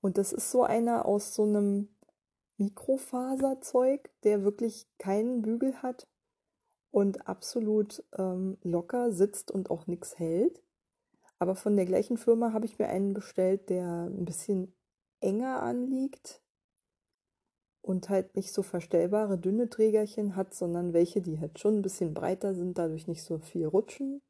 Und 0.00 0.18
das 0.18 0.32
ist 0.32 0.50
so 0.50 0.64
einer 0.64 1.06
aus 1.06 1.34
so 1.34 1.44
einem 1.44 1.88
Mikrofaserzeug, 2.56 4.10
der 4.24 4.44
wirklich 4.44 4.86
keinen 4.98 5.42
Bügel 5.42 5.82
hat 5.82 6.08
und 6.90 7.28
absolut 7.28 8.04
ähm, 8.18 8.58
locker 8.62 9.12
sitzt 9.12 9.50
und 9.50 9.70
auch 9.70 9.86
nichts 9.86 10.18
hält. 10.18 10.62
Aber 11.38 11.54
von 11.54 11.76
der 11.76 11.86
gleichen 11.86 12.18
Firma 12.18 12.52
habe 12.52 12.66
ich 12.66 12.78
mir 12.78 12.88
einen 12.88 13.14
bestellt, 13.14 13.68
der 13.68 14.04
ein 14.04 14.24
bisschen 14.24 14.74
enger 15.20 15.62
anliegt 15.62 16.41
und 17.82 18.08
halt 18.08 18.36
nicht 18.36 18.52
so 18.52 18.62
verstellbare 18.62 19.38
dünne 19.38 19.68
Trägerchen 19.68 20.36
hat, 20.36 20.54
sondern 20.54 20.92
welche, 20.92 21.20
die 21.20 21.40
halt 21.40 21.58
schon 21.58 21.78
ein 21.78 21.82
bisschen 21.82 22.14
breiter 22.14 22.54
sind, 22.54 22.78
dadurch 22.78 23.08
nicht 23.08 23.24
so 23.24 23.38
viel 23.38 23.66
rutschen 23.66 24.22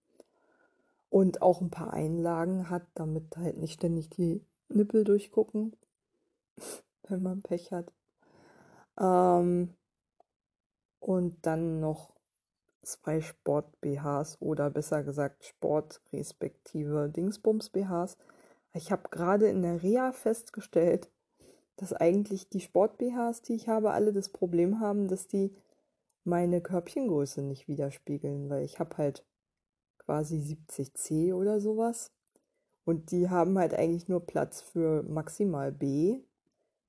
und 1.10 1.42
auch 1.42 1.60
ein 1.60 1.70
paar 1.70 1.92
Einlagen 1.92 2.70
hat, 2.70 2.86
damit 2.94 3.36
halt 3.36 3.58
nicht 3.58 3.74
ständig 3.74 4.08
die 4.08 4.42
Nippel 4.70 5.04
durchgucken, 5.04 5.76
wenn 7.08 7.22
man 7.22 7.42
Pech 7.42 7.70
hat. 7.72 7.92
Ähm, 8.98 9.74
und 11.00 11.36
dann 11.44 11.80
noch 11.80 12.12
zwei 12.82 13.20
Sport-BHs 13.20 14.38
oder 14.40 14.70
besser 14.70 15.02
gesagt 15.02 15.44
Sport 15.44 16.00
respektive 16.12 17.10
Dingsbums-BHs. 17.14 18.16
Ich 18.74 18.90
habe 18.90 19.08
gerade 19.10 19.48
in 19.48 19.62
der 19.62 19.82
Reha 19.82 20.12
festgestellt, 20.12 21.10
dass 21.76 21.92
eigentlich 21.92 22.48
die 22.48 22.60
Sport-BHs, 22.60 23.42
die 23.42 23.54
ich 23.54 23.68
habe, 23.68 23.92
alle 23.92 24.12
das 24.12 24.28
Problem 24.28 24.80
haben, 24.80 25.08
dass 25.08 25.26
die 25.26 25.54
meine 26.24 26.60
Körbchengröße 26.60 27.42
nicht 27.42 27.68
widerspiegeln, 27.68 28.48
weil 28.50 28.64
ich 28.64 28.78
habe 28.78 28.96
halt 28.98 29.24
quasi 29.98 30.36
70C 30.36 31.34
oder 31.34 31.60
sowas. 31.60 32.12
Und 32.84 33.10
die 33.10 33.30
haben 33.30 33.58
halt 33.58 33.74
eigentlich 33.74 34.08
nur 34.08 34.26
Platz 34.26 34.60
für 34.60 35.02
maximal 35.04 35.72
B 35.72 36.20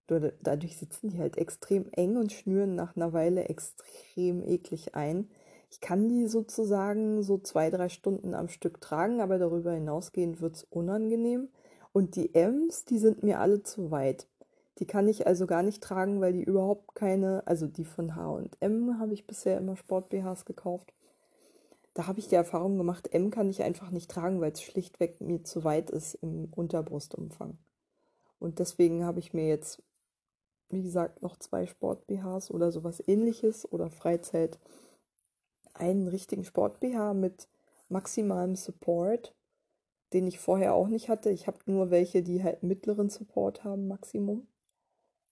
dadurch 0.08 0.78
sitzen 0.78 1.10
die 1.10 1.20
halt 1.20 1.38
extrem 1.38 1.86
eng 1.92 2.18
und 2.18 2.32
schnüren 2.32 2.76
nach 2.76 2.96
einer 2.96 3.14
Weile 3.14 3.46
extrem 3.46 4.44
eklig 4.44 4.96
ein. 4.96 5.30
Ich 5.70 5.82
kann 5.82 6.08
die 6.08 6.28
sozusagen 6.28 7.24
so 7.24 7.38
zwei, 7.40 7.70
drei 7.70 7.90
Stunden 7.90 8.36
am 8.36 8.48
Stück 8.48 8.80
tragen, 8.82 9.22
aber 9.22 9.40
darüber 9.40 9.72
hinausgehend 9.72 10.42
wird 10.42 10.56
es 10.56 10.64
unangenehm. 10.66 11.50
Und 11.94 12.16
die 12.16 12.34
M's, 12.34 12.86
die 12.86 12.98
sind 12.98 13.24
mir 13.24 13.40
alle 13.40 13.64
zu 13.64 13.92
weit. 13.92 14.28
Die 14.80 14.86
kann 14.86 15.08
ich 15.08 15.28
also 15.28 15.46
gar 15.46 15.64
nicht 15.64 15.84
tragen, 15.84 16.20
weil 16.20 16.34
die 16.34 16.44
überhaupt 16.44 16.96
keine, 16.96 17.46
also 17.46 17.68
die 17.68 17.86
von 17.86 18.16
H&M 18.16 19.00
habe 19.00 19.14
ich 19.14 19.28
bisher 19.28 19.58
immer 19.58 19.76
Sport-BHs 19.76 20.46
gekauft. 20.46 20.94
Da 21.94 22.08
habe 22.08 22.20
ich 22.20 22.28
die 22.28 22.36
Erfahrung 22.36 22.78
gemacht, 22.78 23.14
M 23.14 23.30
kann 23.30 23.50
ich 23.50 23.62
einfach 23.62 23.92
nicht 23.92 24.10
tragen, 24.10 24.42
weil 24.42 24.52
es 24.52 24.64
schlichtweg 24.64 25.22
mir 25.22 25.44
zu 25.44 25.64
weit 25.64 25.92
ist 25.92 26.16
im 26.16 26.52
Unterbrustumfang. 26.56 27.60
Und 28.40 28.58
deswegen 28.58 29.06
habe 29.06 29.20
ich 29.20 29.34
mir 29.34 29.48
jetzt 29.48 29.84
wie 30.74 30.82
gesagt, 30.82 31.22
noch 31.22 31.38
zwei 31.38 31.66
Sport-BHs 31.66 32.52
oder 32.52 32.72
sowas 32.72 33.02
ähnliches 33.06 33.72
oder 33.72 33.90
Freizeit. 33.90 34.60
Einen 35.74 36.08
richtigen 36.08 36.44
Sport-BH 36.44 37.14
mit 37.14 37.48
maximalem 37.90 38.56
Support, 38.56 39.36
den 40.14 40.28
ich 40.28 40.40
vorher 40.40 40.74
auch 40.74 40.88
nicht 40.88 41.10
hatte. 41.10 41.30
Ich 41.30 41.48
habe 41.48 41.60
nur 41.66 41.90
welche, 41.92 42.24
die 42.24 42.44
halt 42.44 42.64
mittleren 42.64 43.10
Support 43.10 43.64
haben, 43.64 43.88
Maximum. 43.88 44.48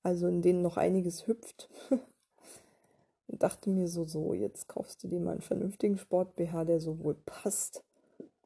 Also 0.04 0.28
in 0.28 0.42
denen 0.42 0.62
noch 0.62 0.78
einiges 0.78 1.28
hüpft. 1.28 1.70
Und 3.28 3.44
dachte 3.44 3.70
mir 3.70 3.88
so, 3.88 4.06
so, 4.06 4.34
jetzt 4.34 4.68
kaufst 4.68 5.04
du 5.04 5.08
dir 5.08 5.20
mal 5.20 5.32
einen 5.32 5.42
vernünftigen 5.42 5.98
Sport-BH, 5.98 6.66
der 6.66 6.82
sowohl 6.82 7.16
passt 7.26 7.84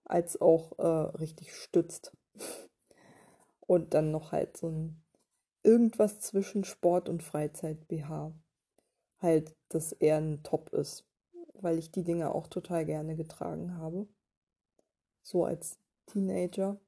als 0.04 0.40
auch 0.40 0.78
äh, 0.78 1.18
richtig 1.18 1.56
stützt. 1.56 2.16
Und 3.62 3.94
dann 3.94 4.12
noch 4.12 4.32
halt 4.32 4.58
so 4.58 4.70
ein 4.70 5.02
irgendwas 5.66 6.20
zwischen 6.20 6.64
Sport 6.64 7.10
und 7.10 7.24
Freizeit 7.24 7.88
BH. 7.88 8.32
Halt, 9.20 9.56
dass 9.70 9.92
er 9.94 10.18
ein 10.18 10.44
Top 10.44 10.70
ist, 10.70 11.06
weil 11.54 11.80
ich 11.80 11.92
die 11.92 12.04
Dinge 12.04 12.34
auch 12.34 12.48
total 12.48 12.86
gerne 12.86 13.16
getragen 13.16 13.78
habe. 13.78 14.08
So 15.24 15.44
als 15.44 15.80
Teenager. 16.06 16.80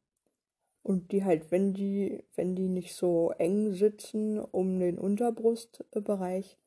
Und 0.88 1.12
die 1.12 1.26
halt, 1.26 1.52
wenn 1.52 1.74
die, 1.74 2.24
wenn 2.36 2.56
die 2.56 2.70
nicht 2.70 2.96
so 2.96 3.34
eng 3.40 3.74
sitzen 3.74 4.40
um 4.40 4.80
den 4.80 4.98
Unterbrustbereich, 4.98 6.58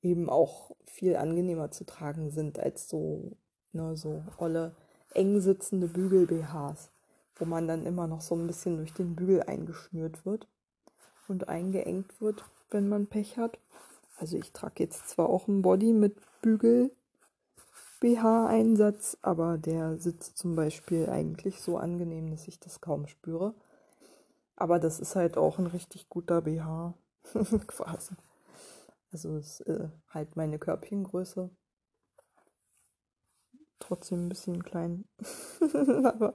eben 0.00 0.30
auch 0.30 0.74
viel 0.86 1.16
angenehmer 1.16 1.70
zu 1.70 1.84
tragen 1.84 2.30
sind 2.30 2.58
als 2.58 2.88
so, 2.88 3.36
ne, 3.72 3.94
so 3.94 4.22
olle, 4.38 4.74
eng 5.12 5.40
sitzende 5.40 5.86
Bügel-BHs, 5.86 6.90
wo 7.36 7.44
man 7.44 7.68
dann 7.68 7.84
immer 7.84 8.06
noch 8.06 8.22
so 8.22 8.34
ein 8.34 8.46
bisschen 8.46 8.78
durch 8.78 8.94
den 8.94 9.14
Bügel 9.14 9.42
eingeschnürt 9.42 10.24
wird 10.24 10.48
und 11.28 11.50
eingeengt 11.50 12.22
wird, 12.22 12.46
wenn 12.70 12.88
man 12.88 13.06
Pech 13.06 13.36
hat. 13.36 13.58
Also 14.16 14.38
ich 14.38 14.50
trage 14.52 14.82
jetzt 14.84 15.10
zwar 15.10 15.28
auch 15.28 15.46
einen 15.46 15.60
Body 15.60 15.92
mit 15.92 16.16
Bügel 16.40 16.90
BH-Einsatz, 18.00 19.18
aber 19.22 19.58
der 19.58 19.98
sitzt 19.98 20.38
zum 20.38 20.54
Beispiel 20.56 21.08
eigentlich 21.08 21.60
so 21.60 21.78
angenehm, 21.78 22.30
dass 22.30 22.48
ich 22.48 22.60
das 22.60 22.80
kaum 22.80 23.06
spüre. 23.06 23.54
Aber 24.56 24.78
das 24.78 25.00
ist 25.00 25.16
halt 25.16 25.36
auch 25.36 25.58
ein 25.58 25.66
richtig 25.66 26.08
guter 26.08 26.42
BH, 26.42 26.94
quasi. 27.66 28.14
Also 29.12 29.36
es 29.36 29.60
ist 29.60 29.68
äh, 29.68 29.88
halt 30.10 30.36
meine 30.36 30.58
Körbchengröße. 30.58 31.50
Trotzdem 33.78 34.26
ein 34.26 34.28
bisschen 34.28 34.62
klein. 34.62 35.04
aber 36.04 36.34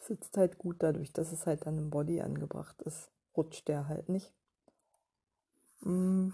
sitzt 0.00 0.36
halt 0.36 0.58
gut 0.58 0.76
dadurch, 0.80 1.12
dass 1.12 1.32
es 1.32 1.46
halt 1.46 1.66
dann 1.66 1.78
im 1.78 1.90
Body 1.90 2.20
angebracht 2.20 2.80
ist 2.82 3.12
rutscht 3.36 3.68
der 3.68 3.88
halt 3.88 4.08
nicht. 4.08 4.32
Hm, 5.82 6.32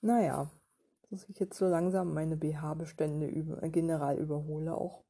naja, 0.00 0.50
dass 1.10 1.28
ich 1.28 1.38
jetzt 1.38 1.58
so 1.58 1.66
langsam 1.66 2.12
meine 2.12 2.36
BH-Bestände 2.36 3.26
über, 3.26 3.62
äh, 3.62 4.16
überhole 4.16 4.74
auch. 4.74 5.04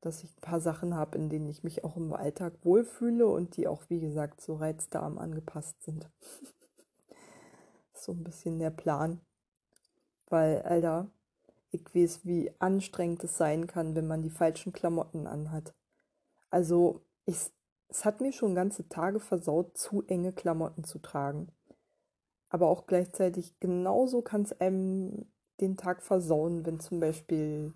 Dass 0.00 0.22
ich 0.22 0.36
ein 0.36 0.40
paar 0.40 0.60
Sachen 0.60 0.94
habe, 0.94 1.18
in 1.18 1.28
denen 1.28 1.48
ich 1.48 1.62
mich 1.62 1.84
auch 1.84 1.96
im 1.96 2.12
Alltag 2.12 2.54
wohlfühle 2.62 3.26
und 3.26 3.56
die 3.56 3.66
auch, 3.66 3.82
wie 3.88 4.00
gesagt, 4.00 4.40
so 4.40 4.56
Reizdarm 4.56 5.18
angepasst 5.18 5.82
sind. 5.82 6.10
so 7.92 8.12
ein 8.12 8.24
bisschen 8.24 8.58
der 8.58 8.70
Plan. 8.70 9.20
Weil, 10.28 10.62
Alter, 10.62 11.10
ich 11.70 11.94
weiß, 11.94 12.24
wie 12.24 12.52
anstrengend 12.58 13.24
es 13.24 13.36
sein 13.36 13.66
kann, 13.66 13.94
wenn 13.94 14.06
man 14.06 14.22
die 14.22 14.30
falschen 14.30 14.72
Klamotten 14.72 15.26
anhat. 15.26 15.74
Also, 16.50 17.02
ich, 17.26 17.52
es 17.88 18.04
hat 18.04 18.20
mir 18.20 18.32
schon 18.32 18.54
ganze 18.54 18.88
Tage 18.88 19.20
versaut, 19.20 19.76
zu 19.76 20.02
enge 20.06 20.32
Klamotten 20.32 20.84
zu 20.84 20.98
tragen. 20.98 21.52
Aber 22.50 22.68
auch 22.68 22.86
gleichzeitig 22.86 23.58
genauso 23.60 24.22
kann 24.22 24.42
es 24.42 24.60
einem 24.60 25.26
den 25.60 25.76
Tag 25.76 26.02
versauen, 26.02 26.66
wenn 26.66 26.80
zum 26.80 27.00
Beispiel 27.00 27.72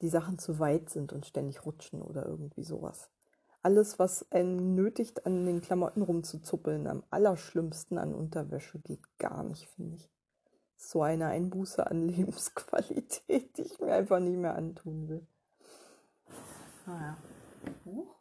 die 0.00 0.08
Sachen 0.08 0.38
zu 0.38 0.58
weit 0.58 0.90
sind 0.90 1.12
und 1.12 1.26
ständig 1.26 1.66
rutschen 1.66 2.00
oder 2.00 2.24
irgendwie 2.24 2.62
sowas. 2.62 3.10
Alles, 3.62 3.98
was 3.98 4.30
einen 4.30 4.76
nötigt, 4.76 5.26
an 5.26 5.44
den 5.44 5.60
Klamotten 5.60 6.02
rumzuzuppeln, 6.02 6.86
am 6.86 7.02
allerschlimmsten 7.10 7.98
an 7.98 8.14
Unterwäsche, 8.14 8.78
geht 8.78 9.02
gar 9.18 9.42
nicht, 9.42 9.68
finde 9.68 9.96
ich. 9.96 10.08
So 10.76 11.02
eine 11.02 11.26
Einbuße 11.26 11.84
an 11.84 12.02
Lebensqualität, 12.08 13.58
die 13.58 13.62
ich 13.62 13.80
mir 13.80 13.92
einfach 13.92 14.20
nicht 14.20 14.38
mehr 14.38 14.54
antun 14.54 15.08
will. 15.08 15.26
Naja. 16.86 17.16
Huch. 17.84 18.14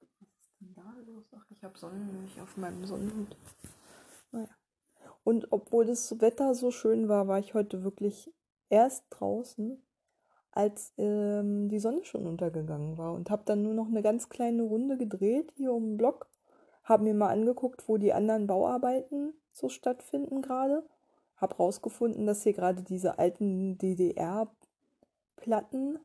Was 0.00 0.28
ist 0.30 0.60
denn 0.60 0.74
da 0.74 0.94
los? 1.04 1.24
Ach, 1.36 1.44
ich 1.50 1.64
habe 1.64 1.76
Sonnenmilch 1.76 2.40
auf 2.40 2.56
meinem 2.56 2.86
Sonnenhut. 2.86 3.36
Naja. 4.30 4.48
Und 5.24 5.52
obwohl 5.52 5.84
das 5.84 6.20
Wetter 6.20 6.54
so 6.54 6.70
schön 6.70 7.08
war, 7.08 7.28
war 7.28 7.38
ich 7.38 7.54
heute 7.54 7.84
wirklich 7.84 8.32
erst 8.70 9.04
draußen 9.10 9.82
als 10.50 10.92
ähm, 10.96 11.68
die 11.68 11.78
Sonne 11.78 12.04
schon 12.04 12.26
untergegangen 12.26 12.98
war 12.98 13.14
und 13.14 13.30
habe 13.30 13.44
dann 13.44 13.62
nur 13.62 13.74
noch 13.74 13.86
eine 13.86 14.02
ganz 14.02 14.28
kleine 14.28 14.62
Runde 14.62 14.96
gedreht 14.96 15.52
hier 15.56 15.72
um 15.72 15.90
den 15.90 15.96
Block, 15.96 16.28
habe 16.82 17.04
mir 17.04 17.14
mal 17.14 17.28
angeguckt, 17.28 17.88
wo 17.88 17.96
die 17.96 18.12
anderen 18.12 18.46
Bauarbeiten 18.46 19.34
so 19.52 19.68
stattfinden 19.68 20.42
gerade, 20.42 20.84
habe 21.36 21.56
rausgefunden, 21.56 22.26
dass 22.26 22.42
hier 22.42 22.54
gerade 22.54 22.82
diese 22.82 23.18
alten 23.18 23.78
DDR-Platten 23.78 25.98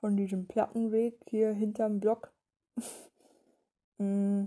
von 0.00 0.16
diesem 0.16 0.46
Plattenweg 0.46 1.18
hier 1.28 1.52
hinterm 1.52 2.00
Block 2.00 2.32
mm, 3.98 4.44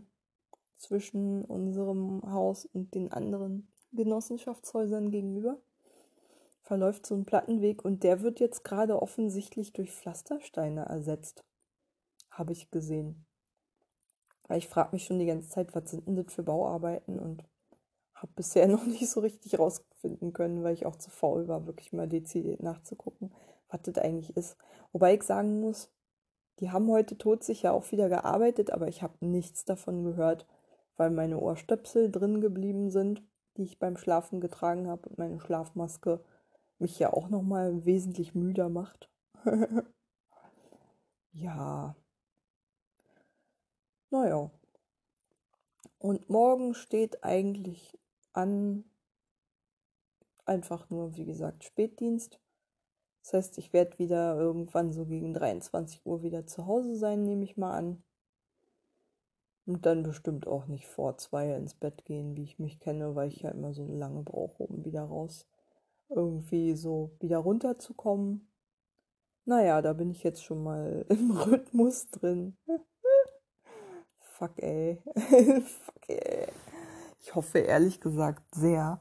zwischen 0.84 1.46
unserem 1.46 2.22
Haus 2.32 2.66
und 2.66 2.94
den 2.94 3.12
anderen 3.12 3.68
Genossenschaftshäusern 3.94 5.12
gegenüber 5.12 5.58
verläuft 6.62 7.06
so 7.06 7.16
ein 7.16 7.26
Plattenweg 7.26 7.84
und 7.84 8.04
der 8.04 8.22
wird 8.22 8.40
jetzt 8.40 8.64
gerade 8.64 9.02
offensichtlich 9.02 9.74
durch 9.74 9.92
Pflastersteine 9.92 10.86
ersetzt. 10.86 11.44
Habe 12.32 12.54
ich 12.54 12.72
gesehen. 12.72 13.26
Weil 14.48 14.58
ich 14.58 14.68
frage 14.68 14.90
mich 14.94 15.06
schon 15.06 15.20
die 15.20 15.26
ganze 15.26 15.50
Zeit, 15.50 15.76
was 15.76 15.92
sind 15.92 16.08
denn 16.08 16.16
das 16.16 16.34
für 16.34 16.44
Bauarbeiten 16.44 17.20
und 17.20 17.44
habe 18.14 18.32
bisher 18.36 18.68
noch 18.70 18.86
nicht 18.86 19.10
so 19.10 19.20
richtig 19.20 19.60
rausfinden 19.60 20.34
können, 20.34 20.64
weil 20.64 20.74
ich 20.74 20.86
auch 20.86 20.96
zu 20.96 21.10
faul 21.10 21.48
war, 21.48 21.66
wirklich 21.66 21.94
mal 21.94 22.08
dezidiert 22.08 22.62
nachzugucken, 22.62 23.34
was 23.70 23.82
das 23.84 23.98
eigentlich 23.98 24.36
ist. 24.36 24.58
Wobei 24.92 25.16
ich 25.16 25.24
sagen 25.24 25.60
muss, 25.60 25.90
die 26.60 26.72
haben 26.72 26.90
heute 26.90 27.18
todsicher 27.18 27.74
auch 27.74 27.92
wieder 27.92 28.10
gearbeitet, 28.10 28.72
aber 28.72 28.88
ich 28.88 29.02
habe 29.02 29.26
nichts 29.26 29.66
davon 29.66 30.04
gehört, 30.04 30.46
weil 30.98 31.12
meine 31.12 31.40
Ohrstöpsel 31.40 32.12
drin 32.12 32.42
geblieben 32.42 32.90
sind, 32.90 33.24
die 33.58 33.64
ich 33.64 33.80
beim 33.80 33.98
Schlafen 33.98 34.42
getragen 34.42 34.88
habe 34.88 35.10
und 35.10 35.18
meine 35.18 35.40
Schlafmaske 35.40 36.24
mich 36.80 37.00
ja 37.00 37.14
auch 37.14 37.30
noch 37.30 37.44
mal 37.44 37.86
wesentlich 37.86 38.36
müder 38.36 38.70
macht. 38.70 39.10
ja. 41.32 41.96
Naja. 44.10 44.52
Und 45.98 46.30
morgen 46.30 46.74
steht 46.74 47.24
eigentlich 47.24 47.98
an 48.34 48.84
einfach 50.46 50.90
nur, 50.90 51.16
wie 51.16 51.26
gesagt, 51.26 51.64
Spätdienst. 51.64 52.40
Das 53.24 53.34
heißt, 53.34 53.58
ich 53.58 53.72
werde 53.72 53.98
wieder 54.00 54.38
irgendwann 54.38 54.92
so 54.92 55.06
gegen 55.06 55.34
23 55.34 56.06
Uhr 56.06 56.24
wieder 56.24 56.46
zu 56.46 56.68
Hause 56.68 56.96
sein, 56.96 57.24
nehme 57.24 57.46
ich 57.46 57.56
mal 57.56 57.74
an. 57.78 58.04
Und 59.66 59.86
dann 59.86 60.04
bestimmt 60.04 60.46
auch 60.46 60.68
nicht 60.68 60.88
vor 60.88 61.18
zwei 61.18 61.54
ins 61.54 61.74
Bett 61.74 62.04
gehen, 62.06 62.36
wie 62.36 62.44
ich 62.44 62.60
mich 62.60 62.80
kenne, 62.80 63.16
weil 63.16 63.30
ich 63.30 63.42
ja 63.42 63.52
immer 63.52 63.74
so 63.74 63.86
lange 63.88 64.22
brauche, 64.24 64.64
um 64.64 64.84
wieder 64.84 65.04
raus 65.04 65.48
irgendwie 66.16 66.76
so 66.76 67.16
wieder 67.20 67.38
runterzukommen. 67.38 68.48
Naja, 69.46 69.82
da 69.82 69.94
bin 69.94 70.10
ich 70.10 70.24
jetzt 70.24 70.44
schon 70.44 70.64
mal 70.64 71.06
im 71.10 71.32
Rhythmus 71.32 72.10
drin. 72.10 72.58
Fuck 74.20 74.62
ey. 74.62 75.02
Fuck 75.62 76.10
ey. 76.10 76.48
Ich 77.20 77.36
hoffe 77.36 77.60
ehrlich 77.60 78.02
gesagt 78.02 78.44
sehr, 78.54 79.00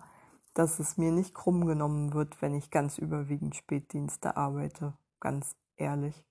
dass 0.55 0.79
es 0.79 0.97
mir 0.97 1.11
nicht 1.11 1.35
krumm 1.35 1.67
genommen 1.67 2.15
wird, 2.15 2.41
wenn 2.43 2.55
ich 2.55 2.71
ganz 2.71 2.99
überwiegend 2.99 3.57
Spätdienste 3.57 4.37
arbeite. 4.37 4.95
Ganz 5.21 5.57
ehrlich. 5.77 6.25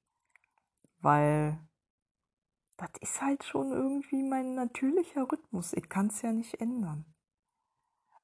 Weil 1.00 1.60
das 2.82 2.90
ist 3.00 3.22
halt 3.22 3.44
schon 3.44 3.72
irgendwie 3.72 4.24
mein 4.24 4.56
natürlicher 4.56 5.32
Rhythmus. 5.32 5.74
Ich 5.74 5.88
kann 5.88 6.08
es 6.08 6.24
ja 6.24 6.32
nicht 6.32 6.60
ändern. 6.60 7.06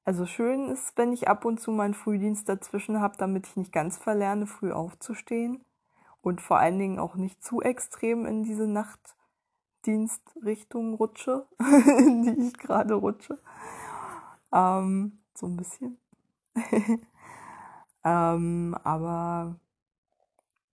Also 0.04 0.26
schön 0.26 0.68
ist, 0.68 0.96
wenn 0.96 1.12
ich 1.12 1.28
ab 1.28 1.44
und 1.44 1.60
zu 1.60 1.70
meinen 1.70 1.94
Frühdienst 1.94 2.48
dazwischen 2.48 3.00
habe, 3.00 3.16
damit 3.18 3.46
ich 3.46 3.54
nicht 3.56 3.70
ganz 3.72 3.98
verlerne, 3.98 4.46
früh 4.46 4.72
aufzustehen 4.72 5.64
und 6.22 6.40
vor 6.40 6.58
allen 6.58 6.78
Dingen 6.78 6.98
auch 6.98 7.14
nicht 7.14 7.44
zu 7.44 7.60
extrem 7.62 8.26
in 8.26 8.42
diese 8.42 8.66
Nachtdienstrichtung 8.66 10.94
rutsche, 10.94 11.46
in 11.98 12.22
die 12.22 12.48
ich 12.48 12.54
gerade 12.54 12.94
rutsche. 12.94 13.38
Ähm, 14.52 15.20
so 15.34 15.46
ein 15.46 15.56
bisschen. 15.56 15.98
ähm, 18.04 18.76
aber 18.82 19.60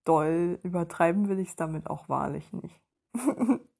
doll 0.05 0.59
übertreiben 0.63 1.29
will 1.29 1.39
ich 1.39 1.49
es 1.49 1.55
damit 1.55 1.87
auch 1.87 2.09
wahrlich 2.09 2.51
nicht. 2.53 2.81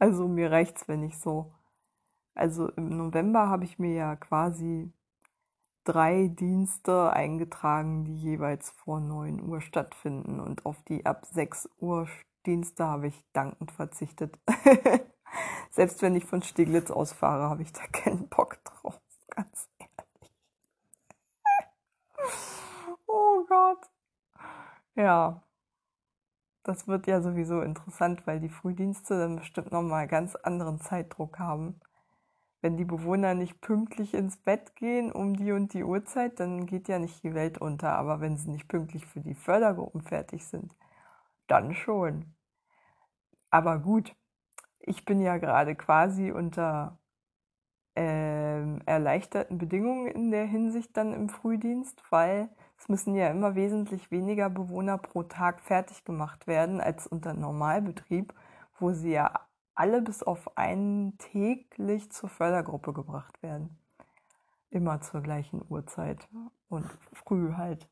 also 0.00 0.26
mir 0.26 0.50
reicht's, 0.50 0.88
wenn 0.88 1.04
ich 1.04 1.16
so 1.18 1.52
also 2.34 2.68
im 2.70 2.96
November 2.96 3.48
habe 3.48 3.64
ich 3.64 3.78
mir 3.78 3.92
ja 3.92 4.16
quasi 4.16 4.92
drei 5.84 6.28
Dienste 6.28 7.12
eingetragen, 7.12 8.04
die 8.04 8.16
jeweils 8.16 8.70
vor 8.70 9.00
9 9.00 9.42
Uhr 9.42 9.60
stattfinden. 9.60 10.40
Und 10.40 10.64
auf 10.64 10.82
die 10.84 11.04
ab 11.06 11.26
6 11.26 11.68
Uhr 11.78 12.08
Dienste 12.46 12.86
habe 12.86 13.08
ich 13.08 13.24
dankend 13.32 13.72
verzichtet. 13.72 14.38
Selbst 15.70 16.02
wenn 16.02 16.16
ich 16.16 16.24
von 16.24 16.42
Steglitz 16.42 16.90
ausfahre, 16.90 17.50
habe 17.50 17.62
ich 17.62 17.72
da 17.72 17.86
keinen 17.92 18.28
Bock 18.28 18.62
drauf. 18.64 19.00
Ganz 19.28 19.68
ehrlich. 19.78 20.32
oh 23.06 23.44
Gott. 23.46 23.90
Ja. 24.94 25.42
Das 26.62 26.86
wird 26.88 27.06
ja 27.06 27.22
sowieso 27.22 27.62
interessant, 27.62 28.26
weil 28.26 28.40
die 28.40 28.48
Frühdienste 28.48 29.18
dann 29.18 29.36
bestimmt 29.36 29.72
nochmal 29.72 30.06
ganz 30.06 30.36
anderen 30.36 30.80
Zeitdruck 30.80 31.38
haben 31.38 31.80
wenn 32.62 32.76
die 32.76 32.84
Bewohner 32.84 33.34
nicht 33.34 33.60
pünktlich 33.60 34.14
ins 34.14 34.36
Bett 34.36 34.76
gehen 34.76 35.12
um 35.12 35.34
die 35.34 35.52
und 35.52 35.72
die 35.72 35.84
Uhrzeit, 35.84 36.40
dann 36.40 36.66
geht 36.66 36.88
ja 36.88 36.98
nicht 36.98 37.22
die 37.22 37.34
Welt 37.34 37.58
unter. 37.58 37.92
Aber 37.94 38.20
wenn 38.20 38.36
sie 38.36 38.50
nicht 38.50 38.68
pünktlich 38.68 39.06
für 39.06 39.20
die 39.20 39.34
Fördergruppen 39.34 40.02
fertig 40.02 40.44
sind, 40.46 40.74
dann 41.46 41.74
schon. 41.74 42.34
Aber 43.50 43.78
gut, 43.78 44.14
ich 44.78 45.04
bin 45.04 45.20
ja 45.20 45.38
gerade 45.38 45.74
quasi 45.74 46.30
unter 46.32 46.98
äh, 47.96 48.78
erleichterten 48.84 49.58
Bedingungen 49.58 50.06
in 50.08 50.30
der 50.30 50.46
Hinsicht 50.46 50.96
dann 50.96 51.14
im 51.14 51.28
Frühdienst, 51.28 52.02
weil 52.10 52.50
es 52.80 52.88
müssen 52.88 53.14
ja 53.14 53.28
immer 53.28 53.54
wesentlich 53.54 54.10
weniger 54.10 54.48
Bewohner 54.48 54.96
pro 54.96 55.22
Tag 55.22 55.60
fertig 55.60 56.02
gemacht 56.04 56.46
werden 56.46 56.80
als 56.80 57.06
unter 57.06 57.34
Normalbetrieb, 57.34 58.32
wo 58.78 58.92
sie 58.92 59.12
ja 59.12 59.38
alle 59.74 60.00
bis 60.00 60.22
auf 60.22 60.56
einen 60.56 61.18
täglich 61.18 62.10
zur 62.10 62.30
Fördergruppe 62.30 62.94
gebracht 62.94 63.42
werden. 63.42 63.78
Immer 64.70 65.02
zur 65.02 65.20
gleichen 65.20 65.62
Uhrzeit 65.68 66.26
und 66.70 66.86
früh 67.12 67.52
halt. 67.52 67.86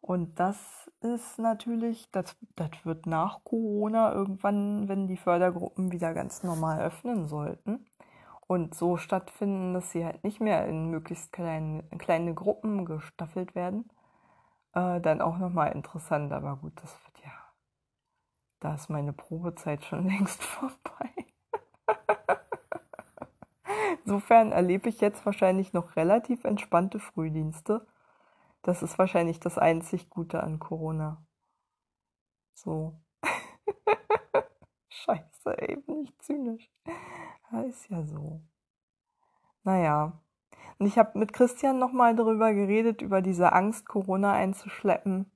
Und 0.00 0.38
das 0.38 0.88
ist 1.00 1.40
natürlich, 1.40 2.08
das, 2.12 2.36
das 2.54 2.70
wird 2.84 3.06
nach 3.06 3.42
Corona 3.42 4.12
irgendwann, 4.12 4.86
wenn 4.86 5.08
die 5.08 5.16
Fördergruppen 5.16 5.90
wieder 5.90 6.14
ganz 6.14 6.44
normal 6.44 6.80
öffnen 6.80 7.26
sollten 7.26 7.84
und 8.48 8.74
so 8.74 8.96
stattfinden, 8.96 9.74
dass 9.74 9.92
sie 9.92 10.04
halt 10.04 10.24
nicht 10.24 10.40
mehr 10.40 10.66
in 10.66 10.90
möglichst 10.90 11.32
kleine, 11.32 11.84
kleine 11.98 12.34
Gruppen 12.34 12.84
gestaffelt 12.84 13.54
werden, 13.54 13.88
äh, 14.74 15.00
dann 15.00 15.20
auch 15.22 15.38
nochmal 15.38 15.72
interessant. 15.72 16.32
Aber 16.32 16.56
gut, 16.56 16.72
das 16.82 16.92
wird 17.04 17.24
ja 17.24 17.32
da 18.60 18.74
ist 18.74 18.90
meine 18.90 19.12
Probezeit 19.12 19.84
schon 19.84 20.04
längst 20.08 20.42
vorbei. 20.42 21.10
Insofern 24.04 24.52
erlebe 24.52 24.88
ich 24.88 25.00
jetzt 25.00 25.24
wahrscheinlich 25.26 25.72
noch 25.72 25.96
relativ 25.96 26.44
entspannte 26.44 26.98
Frühdienste. 26.98 27.86
Das 28.62 28.82
ist 28.82 28.98
wahrscheinlich 28.98 29.40
das 29.40 29.58
einzig 29.58 30.10
Gute 30.10 30.42
an 30.42 30.58
Corona. 30.58 31.24
So. 32.54 33.00
Scheiße, 34.88 35.27
eben 35.46 36.00
nicht 36.00 36.22
zynisch. 36.22 36.70
Ja, 37.50 37.62
ist 37.62 37.88
ja 37.88 38.02
so. 38.02 38.40
Naja. 39.64 40.12
Und 40.78 40.86
ich 40.86 40.98
habe 40.98 41.18
mit 41.18 41.32
Christian 41.32 41.78
nochmal 41.78 42.14
darüber 42.14 42.52
geredet, 42.52 43.02
über 43.02 43.22
diese 43.22 43.52
Angst, 43.52 43.88
Corona 43.88 44.32
einzuschleppen. 44.32 45.30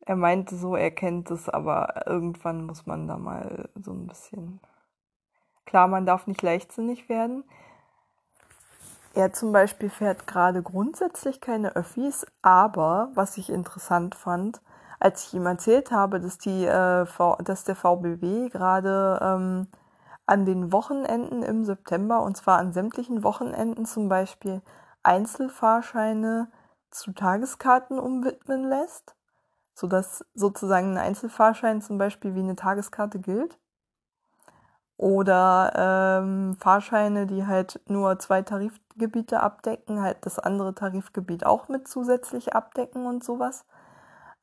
Er 0.00 0.16
meinte 0.16 0.56
so, 0.56 0.76
er 0.76 0.90
kennt 0.90 1.30
es, 1.30 1.48
aber 1.48 2.06
irgendwann 2.06 2.66
muss 2.66 2.86
man 2.86 3.06
da 3.06 3.16
mal 3.16 3.68
so 3.74 3.92
ein 3.92 4.06
bisschen. 4.06 4.60
Klar, 5.66 5.88
man 5.88 6.06
darf 6.06 6.26
nicht 6.26 6.42
leichtsinnig 6.42 7.08
werden. 7.08 7.44
Er 9.14 9.32
zum 9.32 9.52
Beispiel 9.52 9.90
fährt 9.90 10.26
gerade 10.26 10.62
grundsätzlich 10.62 11.40
keine 11.40 11.74
Öffis, 11.74 12.26
aber 12.42 13.10
was 13.14 13.36
ich 13.38 13.50
interessant 13.50 14.14
fand, 14.14 14.60
als 15.00 15.26
ich 15.26 15.34
ihm 15.34 15.46
erzählt 15.46 15.90
habe, 15.90 16.20
dass, 16.20 16.38
die, 16.38 16.64
äh, 16.64 17.06
dass 17.42 17.64
der 17.64 17.74
VBW 17.74 18.50
gerade 18.50 19.18
ähm, 19.22 19.66
an 20.26 20.44
den 20.44 20.72
Wochenenden 20.72 21.42
im 21.42 21.64
September, 21.64 22.22
und 22.22 22.36
zwar 22.36 22.58
an 22.58 22.72
sämtlichen 22.72 23.24
Wochenenden 23.24 23.86
zum 23.86 24.08
Beispiel, 24.08 24.62
Einzelfahrscheine 25.02 26.52
zu 26.90 27.12
Tageskarten 27.12 27.98
umwidmen 27.98 28.68
lässt, 28.68 29.16
sodass 29.74 30.24
sozusagen 30.34 30.92
ein 30.92 30.98
Einzelfahrschein 30.98 31.80
zum 31.80 31.96
Beispiel 31.98 32.34
wie 32.34 32.40
eine 32.40 32.56
Tageskarte 32.56 33.18
gilt. 33.18 33.58
Oder 34.98 36.20
ähm, 36.22 36.56
Fahrscheine, 36.60 37.26
die 37.26 37.46
halt 37.46 37.80
nur 37.88 38.18
zwei 38.18 38.42
Tarifgebiete 38.42 39.40
abdecken, 39.40 40.02
halt 40.02 40.18
das 40.26 40.38
andere 40.38 40.74
Tarifgebiet 40.74 41.46
auch 41.46 41.68
mit 41.68 41.88
zusätzlich 41.88 42.54
abdecken 42.54 43.06
und 43.06 43.24
sowas. 43.24 43.64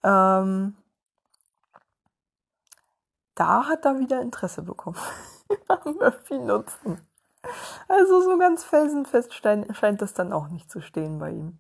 Ähm, 0.04 0.76
da 3.36 3.68
hat 3.68 3.86
er 3.86 4.00
wieder 4.00 4.22
Interesse 4.22 4.64
bekommen 4.64 4.98
Öffi 6.00 6.39
nutzen. 6.39 7.02
Also 7.88 8.22
so 8.22 8.38
ganz 8.38 8.64
felsenfest 8.64 9.34
scheint 9.34 10.02
das 10.02 10.14
dann 10.14 10.34
auch 10.34 10.50
nicht 10.50 10.70
zu 10.70 10.82
stehen 10.82 11.20
bei 11.20 11.32
ihm. 11.32 11.60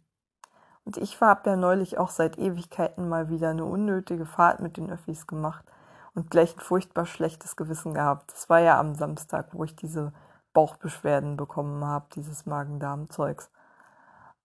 Und 0.83 0.97
ich 0.97 1.19
habe 1.19 1.49
ja 1.49 1.55
neulich 1.55 1.97
auch 1.97 2.09
seit 2.09 2.37
Ewigkeiten 2.37 3.09
mal 3.09 3.29
wieder 3.29 3.49
eine 3.49 3.65
unnötige 3.65 4.25
Fahrt 4.25 4.59
mit 4.59 4.77
den 4.77 4.89
Öffis 4.89 5.27
gemacht 5.27 5.65
und 6.13 6.31
gleich 6.31 6.55
ein 6.55 6.61
furchtbar 6.61 7.05
schlechtes 7.05 7.55
Gewissen 7.55 7.93
gehabt. 7.93 8.31
Das 8.33 8.49
war 8.49 8.59
ja 8.59 8.79
am 8.79 8.95
Samstag, 8.95 9.53
wo 9.53 9.63
ich 9.63 9.75
diese 9.75 10.13
Bauchbeschwerden 10.53 11.37
bekommen 11.37 11.85
habe, 11.85 12.07
dieses 12.15 12.45
Magen-Darm-Zeugs, 12.45 13.51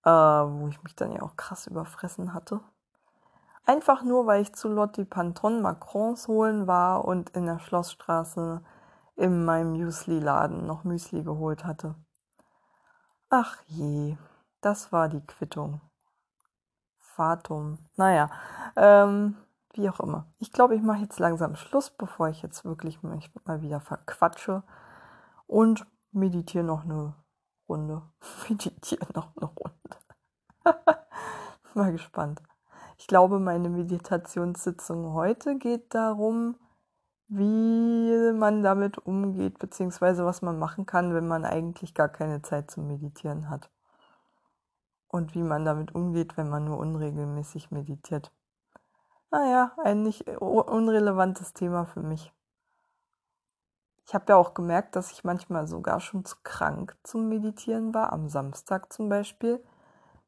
äh, 0.05 0.11
wo 0.11 0.69
ich 0.69 0.83
mich 0.83 0.95
dann 0.97 1.13
ja 1.13 1.23
auch 1.23 1.37
krass 1.37 1.67
überfressen 1.67 2.35
hatte. 2.35 2.61
Einfach 3.65 4.03
nur, 4.03 4.27
weil 4.27 4.43
ich 4.43 4.55
zu 4.55 4.69
Lotti 4.69 5.05
Panton 5.05 5.63
Macrons 5.63 6.27
holen 6.27 6.67
war 6.67 7.05
und 7.05 7.31
in 7.31 7.47
der 7.47 7.61
Schlossstraße 7.61 8.63
in 9.15 9.45
meinem 9.45 9.73
Müsli-Laden 9.73 10.67
noch 10.67 10.85
Müsli 10.85 11.23
geholt 11.23 11.65
hatte. 11.65 11.95
Ach 13.31 13.57
je, 13.67 14.17
das 14.61 14.93
war 14.93 15.09
die 15.09 15.25
Quittung. 15.25 15.81
Fatum. 16.99 17.79
Naja, 17.97 18.31
ähm, 18.75 19.37
wie 19.75 19.89
auch 19.89 20.01
immer. 20.01 20.27
Ich 20.39 20.53
glaube, 20.53 20.75
ich 20.75 20.83
mache 20.83 21.03
jetzt 21.03 21.19
langsam 21.19 21.57
Schluss, 21.57 21.91
bevor 21.91 22.29
ich 22.29 22.43
jetzt 22.43 22.65
wirklich 22.65 23.03
mich 23.03 23.31
mal 23.45 23.63
wieder 23.63 23.81
verquatsche 23.81 24.63
und 25.47 25.87
meditiere 26.11 26.65
noch 26.65 26.85
eine 26.85 27.15
Runde. 27.69 28.03
meditiere 28.49 29.07
noch 29.15 29.37
eine 29.37 29.47
Runde. 29.47 29.77
mal 31.75 31.93
gespannt. 31.93 32.43
Ich 33.03 33.09
glaube, 33.09 33.41
meine 33.41 33.69
Meditationssitzung 33.69 35.13
heute 35.13 35.59
geht 35.59 35.93
darum, 35.93 36.55
wie 37.27 38.33
man 38.33 38.63
damit 38.63 38.97
umgeht, 38.97 39.59
beziehungsweise 39.59 40.25
was 40.25 40.41
man 40.41 40.57
machen 40.57 40.87
kann, 40.87 41.13
wenn 41.13 41.27
man 41.27 41.45
eigentlich 41.45 41.95
gar 41.95 42.09
keine 42.09 42.43
Zeit 42.43 42.71
zum 42.71 42.87
Meditieren 42.87 43.51
hat. 43.51 43.73
Und 45.09 45.35
wie 45.35 45.43
man 45.43 45.65
damit 45.65 45.97
umgeht, 45.97 46.37
wenn 46.37 46.49
man 46.49 46.65
nur 46.65 46.79
unregelmäßig 46.79 47.73
meditiert. 47.73 48.31
Naja, 49.33 49.73
ein 49.83 50.05
nicht 50.05 50.29
unrelevantes 50.39 51.55
Thema 51.55 51.87
für 51.87 52.03
mich. 52.03 52.33
Ich 54.07 54.15
habe 54.15 54.27
ja 54.29 54.37
auch 54.37 54.55
gemerkt, 54.55 54.95
dass 54.95 55.11
ich 55.11 55.25
manchmal 55.25 55.67
sogar 55.67 55.99
schon 55.99 56.25
zu 56.25 56.37
krank 56.45 56.97
zum 57.03 57.29
Meditieren 57.29 57.95
war, 57.95 58.13
am 58.13 58.29
Samstag 58.29 58.93
zum 58.93 59.09
Beispiel. 59.09 59.61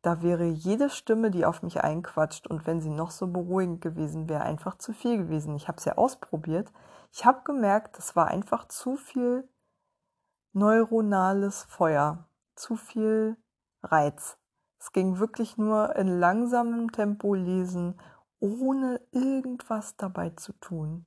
Da 0.04 0.20
wäre 0.20 0.44
jede 0.44 0.90
Stimme, 0.90 1.30
die 1.30 1.46
auf 1.46 1.62
mich 1.62 1.82
einquatscht 1.82 2.46
und 2.46 2.66
wenn 2.66 2.82
sie 2.82 2.90
noch 2.90 3.10
so 3.10 3.26
beruhigend 3.26 3.80
gewesen 3.80 4.28
wäre, 4.28 4.42
einfach 4.42 4.76
zu 4.76 4.92
viel 4.92 5.16
gewesen. 5.16 5.56
Ich 5.56 5.66
habe 5.66 5.78
es 5.78 5.86
ja 5.86 5.96
ausprobiert. 5.96 6.70
Ich 7.10 7.24
habe 7.24 7.40
gemerkt, 7.42 7.96
das 7.96 8.14
war 8.14 8.26
einfach 8.26 8.68
zu 8.68 8.96
viel 8.96 9.48
neuronales 10.52 11.62
Feuer, 11.62 12.28
zu 12.54 12.76
viel 12.76 13.38
Reiz. 13.82 14.36
Es 14.78 14.92
ging 14.92 15.20
wirklich 15.20 15.56
nur 15.56 15.96
in 15.96 16.08
langsamem 16.20 16.92
Tempo 16.92 17.32
lesen, 17.32 17.98
ohne 18.40 19.00
irgendwas 19.10 19.96
dabei 19.96 20.28
zu 20.36 20.52
tun. 20.52 21.06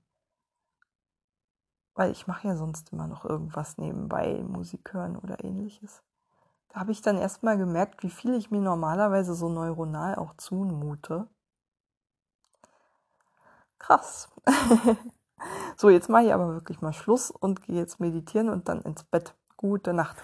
Weil 1.93 2.09
ich 2.09 2.25
mache 2.25 2.47
ja 2.47 2.55
sonst 2.55 2.91
immer 2.91 3.05
noch 3.05 3.25
irgendwas 3.25 3.77
nebenbei, 3.77 4.41
Musik 4.41 4.91
hören 4.91 5.15
oder 5.15 5.43
ähnliches. 5.43 6.01
Da 6.69 6.79
habe 6.79 6.91
ich 6.91 7.01
dann 7.01 7.17
erstmal 7.17 7.57
gemerkt, 7.57 8.03
wie 8.03 8.09
viel 8.09 8.33
ich 8.35 8.51
mir 8.51 8.61
normalerweise 8.61 9.33
so 9.33 9.49
neuronal 9.49 10.15
auch 10.15 10.35
zumute. 10.37 11.27
Krass. 13.79 14.29
so, 15.77 15.89
jetzt 15.89 16.09
mache 16.09 16.25
ich 16.25 16.33
aber 16.33 16.49
wirklich 16.49 16.81
mal 16.81 16.93
Schluss 16.93 17.31
und 17.31 17.63
gehe 17.63 17.75
jetzt 17.77 17.99
meditieren 17.99 18.49
und 18.49 18.67
dann 18.69 18.81
ins 18.81 19.03
Bett. 19.03 19.35
Gute 19.55 19.93
Nacht. 19.93 20.23